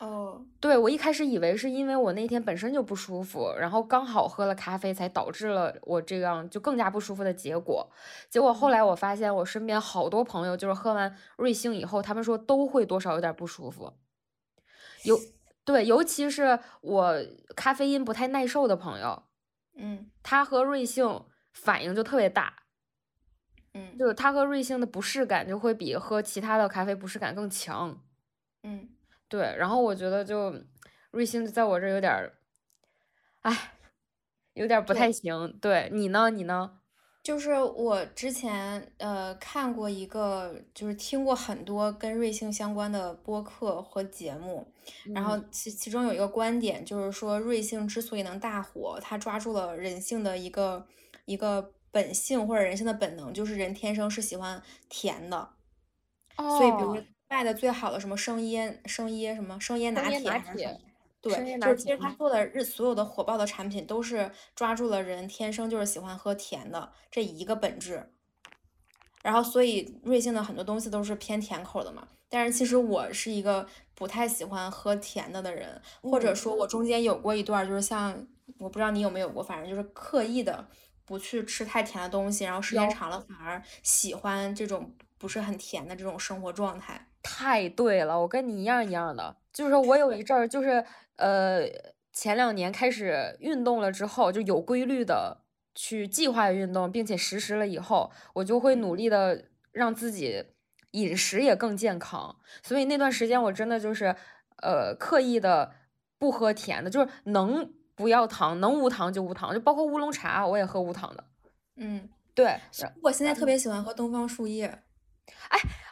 [0.00, 7.90] 哦，对我一开始以为是因为我那天本身就不舒服，然后刚好喝了咖啡才导致了我这样就更加不舒服的结果。
[8.28, 13.94] 结果后来我发现我身边好多朋友就是喝完瑞幸以后，他们说都会多少有点不舒服。
[15.04, 15.18] 尤
[15.64, 17.14] 对，尤其是我
[17.56, 19.22] 咖啡因不太耐受的朋友，
[19.76, 22.64] 嗯他喝瑞幸反应就特别大，
[23.72, 28.02] 嗯就是他喝瑞幸的不适感就会比喝其他的咖啡不适感更强。
[28.62, 28.88] 嗯，
[29.34, 30.54] 对，然后我觉得就
[31.10, 32.32] 瑞幸在我这儿有点儿，
[33.40, 33.72] 哎，
[34.52, 35.58] 有点儿不太行。
[35.60, 36.30] 对你呢？
[36.30, 36.78] 你呢？
[37.24, 44.72] 就是我之前呃看过一个，就是听过很多跟瑞幸相关的播客和节目，
[45.12, 50.86] 然后嗯其其中有一个观点就是说，瑞幸之所以能大火，它抓住了人性的一个
[51.24, 55.48] 一个本性或者人性的本能，就是人天生是喜欢甜的，
[56.36, 57.02] 所以比如
[57.34, 60.78] 卖的最好的什么生椰生椰什么生椰拿铁还是什么。
[61.20, 68.12] 对，就是其实他做的日所有的火爆的产品都是抓住了人天生就是喜欢喝甜的这一个本质，
[69.22, 72.06] 然后所以瑞幸的很多东西都是偏甜口的嘛。
[72.28, 78.26] 但是其实我是一个不太喜欢喝甜的的人，或者嗯说我中间有过一段儿就是像
[78.58, 80.68] 我不知道你有没有过，反正就是刻意的
[81.06, 87.08] 不去吃太甜的东西，然后时间长了反而喜欢这种不是很甜的这种生活状态。
[87.24, 90.84] 太对了，我跟你一样一样的，就是我有一阵儿就是
[91.16, 91.62] 呃
[92.12, 95.38] 前两年开始运动了之后，就有规律的
[95.74, 100.44] 去计划运动，并且实施了以后，我就会努力的让自己
[100.92, 102.36] 饮食也更健康。
[102.62, 104.14] 所以那段时间我真的就是
[104.62, 105.72] 呃刻意的
[106.18, 111.24] 不喝甜的，就是能不要糖，能无糖就无糖，就包括乌龙茶我也喝无糖的。
[111.76, 112.60] 嗯，对，
[113.02, 114.82] 我现在特别喜欢喝东方树叶。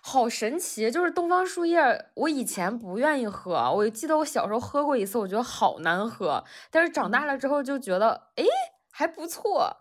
[0.05, 1.81] 好神奇，就是东方树叶，
[2.15, 8.45] 我以前不愿意喝，我记得我小时候喝过一次，我觉得好难喝，但是长大了之后就觉得，诶，
[8.91, 9.77] 还不错。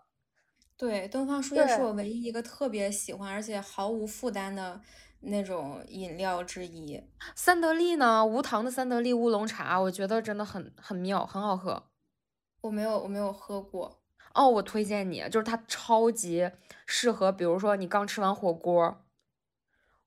[0.76, 4.80] 对，东方树叶是我唯一一个特别喜欢，而且毫无负担的
[5.22, 7.02] 那种饮料之一。
[7.34, 11.82] 三得利呢，无糖的三得利乌龙茶，我觉得真的很很妙，很好喝。
[12.60, 14.00] 我没有，我没有喝过。
[14.34, 16.48] 哦，我推荐你，就是它超级
[16.86, 19.01] 适合，比如说你刚吃完火锅，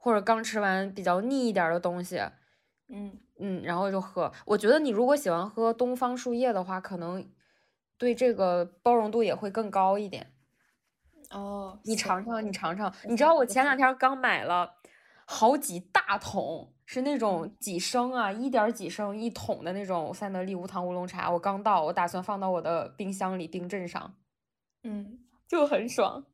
[0.05, 2.19] 或者刚吃完比较腻一点儿的东西，
[2.89, 4.31] 嗯，嗯，然后就喝。
[4.45, 7.27] 我觉得你如果喜欢喝东方树叶的话，可能
[7.97, 10.31] 对这个包容度也会更高一点。
[11.31, 12.93] 哦，你尝尝，你尝尝。
[13.05, 14.75] 你知道我前两天刚买了
[15.25, 21.31] 好几大桶，是那嗯种几升啊，一点儿几升一桶的那种三得利无糖乌龙茶。
[21.31, 24.13] 我刚到，我打算放到我的冰箱里冰镇上，
[24.83, 26.27] 嗯，就很爽。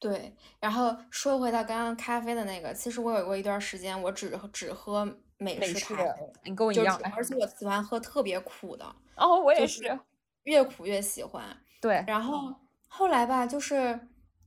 [0.00, 0.34] 对。
[0.58, 5.04] 然后说回到刚刚咖啡的那个，其实我有过一段时间，我只只喝
[5.38, 8.84] 美美式式咖啡，你跟我一样而且我喜欢喝特别苦的，
[9.16, 10.00] 哦，我也就是是。
[10.44, 11.44] 越苦越喜欢。
[11.80, 12.52] 对，然后
[12.88, 14.00] 后来吧，就是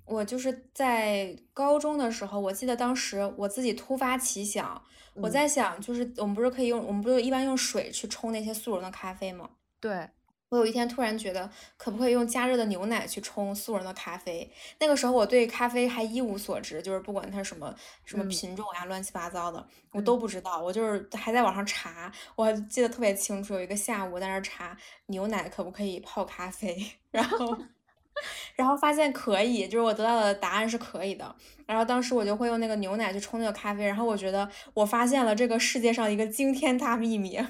[0.06, 4.82] 我就是在高中的时候，我记得当时我自己突发奇想，
[5.14, 9.50] 我嗯在想，就是我们不是可以用，我们不是一般用水去冲那些速溶的咖啡吗？
[9.80, 10.10] 对，
[10.54, 14.48] 我有一天突然觉得，可不可以用加热的牛奶去冲速溶的咖啡？
[14.80, 17.74] 那个时候我对咖啡还一无所知，就是不管它什么
[18.06, 20.62] 什么嗯品种呀，乱七八糟的，我嗯都不知道。
[20.62, 24.78] 我就是还在网上查，我还记得特别清楚，有一个下午在那儿查
[25.08, 26.78] 牛奶可不可以泡咖啡，
[27.10, 27.58] 然后
[28.56, 31.36] 然后发现可以，就是我得到的答案是可以的。
[31.66, 37.44] 然后当时我就会用那个牛奶去冲那个咖啡，然后我觉得我发现了这个世界上一个惊天大秘密。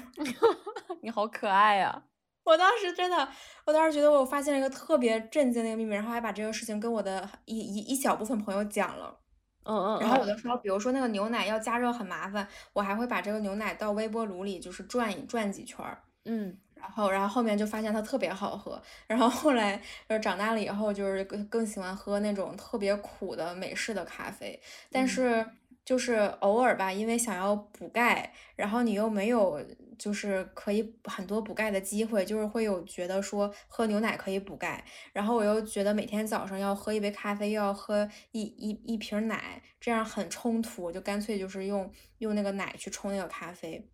[1.02, 2.04] 你好可爱呀、
[2.44, 3.28] 我当时真的，
[3.64, 9.18] 我当时觉得我发现了一个特别震惊的一个秘密，然后还把这个事情跟我的一一一小部分朋友讲了。
[9.66, 18.78] 嗯嗯然后有嗯，的时候，比如说那个牛奶要加热很麻烦，我还会把这个牛奶到微波炉里就是转一转几圈儿，嗯，然后然后后面就发现它特别好喝。
[19.06, 24.60] 然后后来就是长大了以后，就是更更喜欢喝那种特别苦的美式的咖啡，
[24.92, 25.46] 但嗯是
[25.82, 29.58] 就是偶尔吧，因为想要补钙，然后你又没有
[29.98, 43.90] 就是可以很多补钙的机会，就是会有觉得说喝牛奶可以补钙，然后我又觉得每天早上要喝一杯咖啡，又要喝一一一瓶奶，这样很冲突，我就干脆就是用用那个奶去冲那个咖啡。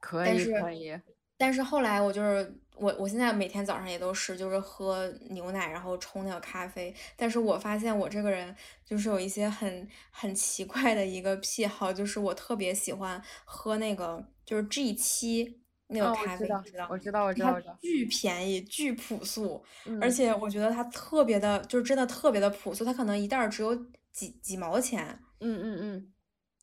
[0.00, 1.00] 可以可以。
[1.36, 6.94] 但是后来我就是我，我现在每天早上也都是就是喝牛奶，然后冲那个咖啡。
[7.16, 8.54] 但是我发现我这个人
[8.84, 16.88] 就是有一些很很奇怪的一个癖好，就是我特别喜欢喝那个就是 G 七那个咖啡，知道你知道？
[16.90, 17.78] 我知道，我知道，它我知道。
[17.80, 19.62] 巨便宜，巨朴素，
[20.00, 22.84] 而嗯且我觉得它特别的，就是真的特别的朴素。
[22.84, 23.74] 它可能一袋儿只有
[24.12, 26.12] 几几毛钱，嗯嗯嗯，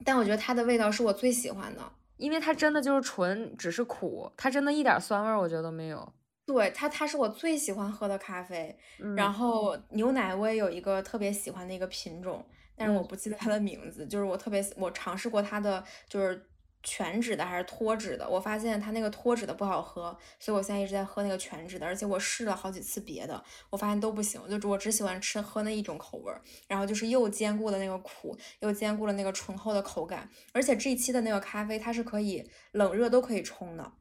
[0.05, 1.81] 但我觉得它的味道是我最喜欢的。
[2.17, 6.13] 因为它真的就是纯只是苦，它真的一点儿酸味儿我觉得都没有。
[6.45, 8.77] 对它，它是我最喜欢喝的咖啡。
[9.15, 14.05] 然嗯后牛奶我也有一个特别喜欢的一个品种，但是我嗯不记得它的名字。
[14.05, 16.47] 就是我特别我尝试过它的就是
[16.83, 33.91] 全脂的还是脱脂的，我发现它那个脱脂的不好喝，所以我现在一直在喝那个全脂的，而且我试了好几次别的，我发现都不行，就我只喜欢吃喝那一种口味儿，然后就是又兼顾了那个苦，又兼顾了那个醇厚的口感，而且这一期的那个咖啡它是可以冷热都可以冲的。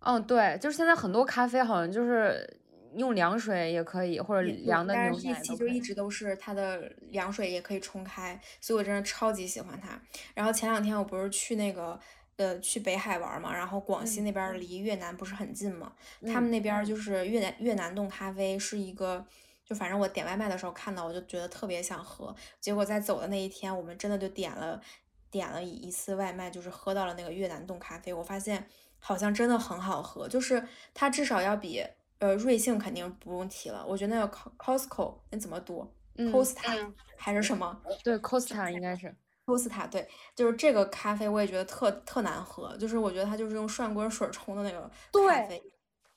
[0.00, 2.60] 嗯，对，就是现在很多咖啡好像就是
[2.96, 5.68] 用凉水也可以，或者凉的但牛是这期就。
[5.68, 10.00] 一直都是它的凉水也可以冲开，所以我真的超级喜欢它。
[10.34, 11.98] 然后前两天我不是去那个
[12.36, 15.92] 呃去北海玩嘛，然后广西嗯那边儿离越南不是很近嘛，
[16.22, 19.24] 他嗯们那边儿就是越南越南冻咖啡是一个。
[19.68, 22.32] 就反正我点外卖的时候看到，我就觉得特别想喝。
[22.60, 24.80] 结果在走的那一天，我们真的就点了
[25.28, 28.14] 点了一一次外卖，就是喝到了那个越南冻咖啡。
[28.14, 28.64] 我发现
[29.00, 30.62] 好像真的很好喝，就是
[30.94, 31.84] 它至少要比
[32.18, 33.84] 呃瑞幸肯定不用提了。
[33.86, 35.86] 我觉得那个 Co- Costco 那怎么读
[36.16, 39.14] 嗯，？Costa 还是什么 对，Costa 应该是。
[39.46, 45.62] ？Costa 对，就是这个咖啡我也觉得特特难喝，就是我觉得它就是用涮锅水冲的那个咖对啡，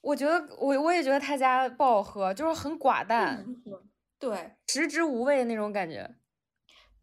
[0.02, 3.46] 我觉得我我也觉得他家不好喝，就是很寡淡。
[4.18, 6.10] 对，食之无味那种感觉。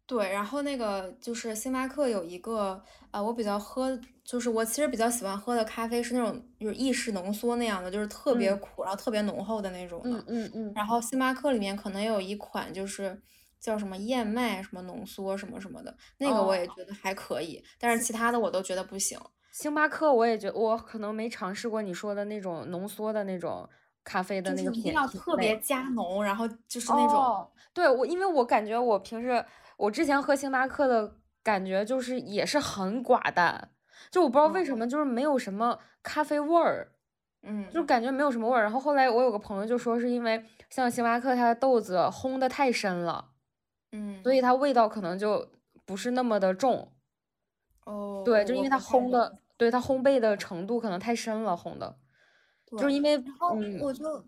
[0.07, 2.81] 对，然后那个就是星巴克有一个，
[3.11, 10.09] 呃，我比较喝，就是我其实比较喜欢喝的咖啡是那种就是意式浓缩那样的，就是特别嗯苦，然后特别浓厚的那种的。
[10.11, 13.21] 嗯嗯嗯，然后星巴克里面可能有一款就是
[13.59, 19.19] 叫什么燕麦什么浓缩什么什么的，那个我哦也觉得还可以，但是其他的我都觉得不行。
[19.51, 23.67] 星巴克我也觉我可能没尝试过你说的那种浓缩的那种
[24.05, 25.59] 咖啡的那个品品要特别。
[25.59, 29.43] 加浓，然后就是那种，哦，对，我因为我感觉我平时
[29.77, 33.71] 我之前喝星巴克的感觉就是也是很寡淡，
[34.11, 36.91] 就我不知道为什哦么就是没有什么咖啡味儿，
[37.43, 38.61] 嗯，就感觉没有什么味儿。
[38.63, 43.31] 然后后来我有个朋友就说是因为像星巴克它的豆子烘的太深了，
[43.91, 44.41] 嗯，所以。
[44.41, 45.49] 它味道可能就
[45.85, 46.91] 不是那么的重。
[47.85, 51.97] 哦，对，就因为它烘的，对它烘焙的程度可能太深了，烘的，
[52.65, 53.79] 就是因为然后嗯。
[53.79, 54.25] 我就，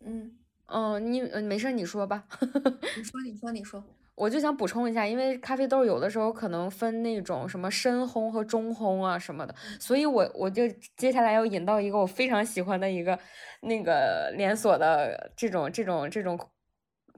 [0.00, 0.36] 嗯，
[0.66, 2.24] 嗯，你呃没事儿你说吧。
[2.96, 3.84] 你说，你说，你说，
[4.14, 13.18] 我就想补充一下，因为咖啡豆有的时候可能分那种什么深烘和中烘啊什么的，所以我我就接下来要引到一个我非常喜欢的一个
[13.62, 16.38] 那个连锁的这种这种这种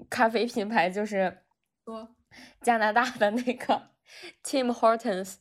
[0.08, 1.38] 咖啡品牌，就是
[1.84, 2.08] 说，
[2.62, 3.90] 加拿大的那个
[4.44, 5.36] Tim Hortons。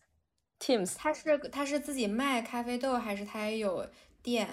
[0.60, 3.86] Tim's，他是他是自己卖咖啡豆，还是他也有
[4.22, 4.48] 店？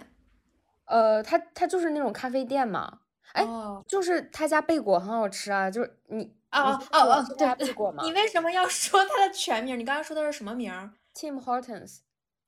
[0.86, 3.02] 呃，他他就是那种咖啡店嘛，
[3.34, 7.74] 哎，哦，就是他家贝果很好吃啊，就是你哦你哦哦对
[8.04, 9.78] 你为什么要说他的全名？
[9.78, 11.98] 你刚刚说的是什么名儿？？Tim Hortons。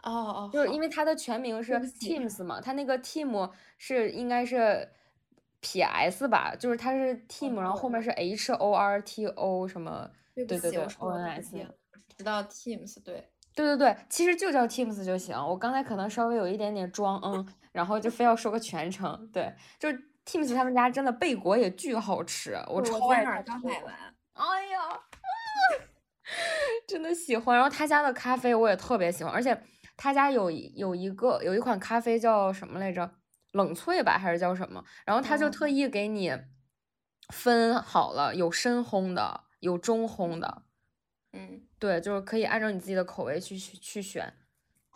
[0.03, 4.88] 哦哦，就是因为他的全名是 Teams 嘛，他那个 Team 是应该是
[5.61, 11.68] PS 吧，就是他是 Team，然后后面是 H O R T O 什么，对对对，O 的 N 不 S 对，
[12.18, 13.28] 知道 Teams 对。
[13.55, 15.36] 对对对，其实就叫 Teams 就行。
[15.36, 19.28] 我刚才可能稍微有一点点装嗯，然后就非要说个全称。
[19.30, 23.95] 对，就是 Teams 他们家真的贝果也巨好吃，我超爱吃刚买完。
[24.35, 25.01] 哎呀，
[26.87, 27.57] 真的喜欢。
[27.57, 29.62] 然后他家的咖啡我也特别喜欢，而且
[29.97, 33.11] 他家有有一个有一款咖啡叫什么来着？
[33.53, 34.83] 冷萃吧，还是叫什么？
[35.05, 36.35] 然后他就哦特意给你
[37.29, 40.62] 分好了，有深烘的，有中烘的，
[41.35, 44.33] 嗯，对，就是可以按照你自己的口味去去去选。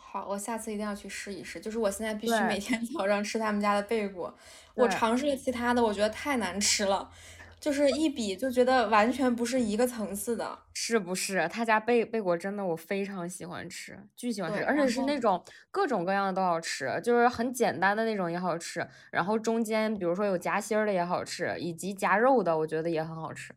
[0.09, 1.59] 好，我下次一定要去试一试。
[1.59, 4.33] 就是我现在必须每天早上吃他们家的贝果。
[4.73, 7.11] 我尝试了其他的，我觉得太难吃了，
[7.59, 10.59] 就是一比就觉得完全不是一个层次的。
[10.73, 11.45] 是不是？
[11.49, 23.53] 他家贝贝果真的我非常喜欢吃，巨喜欢吃，而且是那种各种各样的都好吃，就是很简单的那种也好吃，然后中间比如说有夹心儿的也好吃，以及夹肉的，我觉得也很好吃。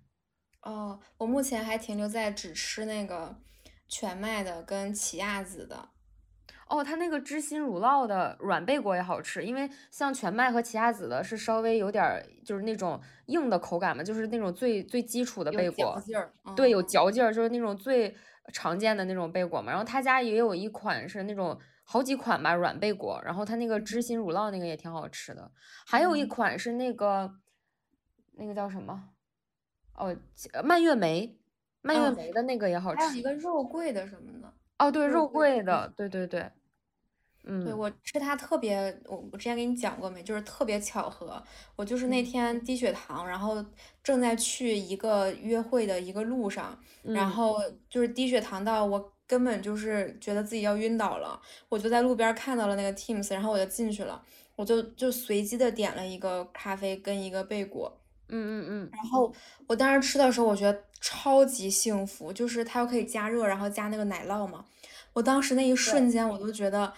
[0.62, 3.36] 哦，我目前还停留在只吃那个
[3.88, 5.90] 全麦的跟奇亚籽的。
[6.70, 16.00] 哦，它那个芝心乳酪的软贝果也好吃，因为像全麦和奇亚籽的是稍微有点儿就是那种硬的口感嘛，就是那种最最基础的贝果，
[16.54, 18.16] 对，有嗯嚼劲儿，就是那种最
[18.52, 19.72] 常见的那种贝果嘛。
[19.72, 25.50] 然后他家也有一款是那种好几款吧软贝果，然后它那个芝心乳酪那个也挺好吃的，
[25.84, 27.32] 还有一嗯款是那个
[28.36, 29.08] 那个叫什么？
[29.96, 30.16] 哦，
[30.62, 31.36] 蔓越莓，
[31.82, 33.02] 蔓越嗯莓的那个也好吃。
[33.04, 34.54] 还有一个肉桂的什么的。
[34.78, 36.50] 哦，对，肉桂的，对对对，
[37.62, 38.76] 对，嗯我吃它特别，
[39.06, 40.22] 我我之前给你讲过没？
[40.22, 41.42] 就是特别巧合，
[41.76, 43.64] 我就是那嗯天低血糖，然后
[44.02, 54.22] 正在去一个约会的一个路上，然嗯后就是低血糖到我根本就是觉得自己要晕倒了，我就在路边看到了那个 Teams，然后我就进去了，
[54.56, 59.32] 我就就随机的点了一个咖啡跟一个贝果，嗯嗯嗯，然后
[59.66, 64.64] 我当时吃的时候，我觉得超级幸福，就是它又可以加热，然后加那个奶酪嘛。
[65.12, 66.92] 我当时那一瞬间，我都觉得。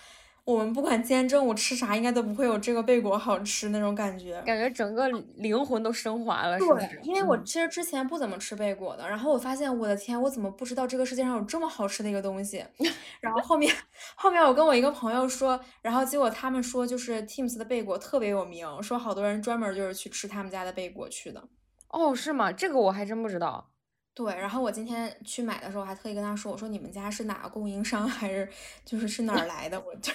[0.44, 6.58] 我们不管今天中午吃啥，应该都不会有这个贝果好吃那种感觉，感觉整个灵魂都升华了。
[6.58, 6.66] 对，
[7.02, 12.64] 因为我其实之前不怎么吃贝果的，然后我发现，我的天，我怎么不知道这个世界上有这么好吃的一个东西？
[13.20, 13.72] 然后后面
[14.16, 21.40] 后面我跟我一个朋友说，然后结果他们说就是 Teams 的贝果特别有名，说好多人专门就是去吃他们家的贝果去的。
[21.86, 22.50] 哦，是吗？
[22.50, 23.70] 这个我还真不知道。
[24.14, 28.48] 对，然后我今天去买的时候还特意跟他说，我说你们家是哪个供应商，还是
[28.84, 29.80] 就是是哪儿来的？
[29.80, 30.12] 我就。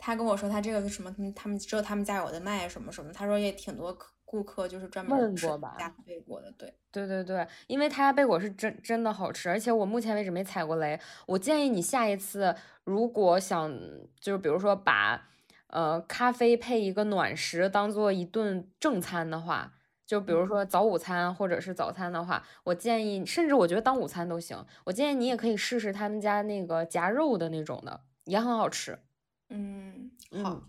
[0.00, 1.12] 他跟我说他这个是什么？
[1.12, 3.12] 他们他们只有他们家有的卖什么什么。
[3.12, 5.46] 他说也挺多客顾客就是专门吃
[5.78, 6.50] 家贝果的。
[6.52, 10.98] 对对对对，因为他家贝果是真真的好吃，而且我目前为止没踩过雷。
[11.26, 13.70] 我建议你下一次如果想
[14.18, 15.28] 就是比如说把
[15.66, 19.72] 呃咖啡配一个暖食当做一顿正餐的话，
[20.06, 24.64] 就比如说早午餐或者是早餐的话，我建议甚至我觉得当午餐都行。
[24.84, 28.98] 我建议你也可以试试他们家那个夹肉的那种的，也很好吃。
[29.50, 30.10] 嗯，
[30.44, 30.62] 好，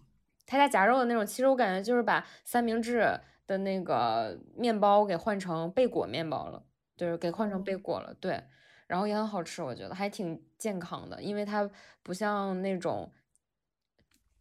[0.47, 6.63] 他家夹肉的那种，其实我感觉就是把三明治的那个面包给换成贝果面包了，
[6.97, 8.43] 就是给换成贝果了，对，
[8.87, 11.69] 然后也很好吃，我觉得还挺健康的，因为它
[12.03, 13.11] 不像那种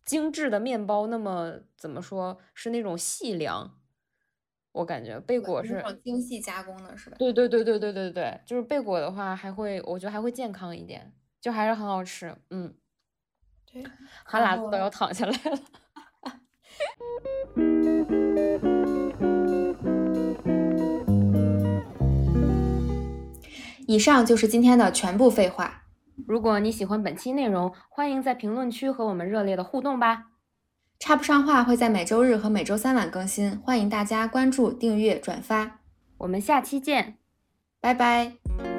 [0.04, 3.78] 精致的面包那么怎么说是那种细粮，
[4.72, 7.18] 我感觉贝果是精细加工的，是吧？
[7.18, 12.79] 对对对对对对对，就是贝果的话还会，我觉得还会健康一点，就还是很好吃，嗯。
[14.24, 15.58] 哈喇子都要淌下来了。
[23.86, 25.82] 以上就是今天的全部废话。
[26.28, 30.26] 如果你喜欢本期内容，欢迎在评论区和我们热烈的互动吧。
[31.00, 35.80] 插不上话会在每周日和每周三晚更新，欢迎大家关注、订阅、转发。
[36.18, 37.16] 我们下期见，
[37.80, 38.69] 拜拜。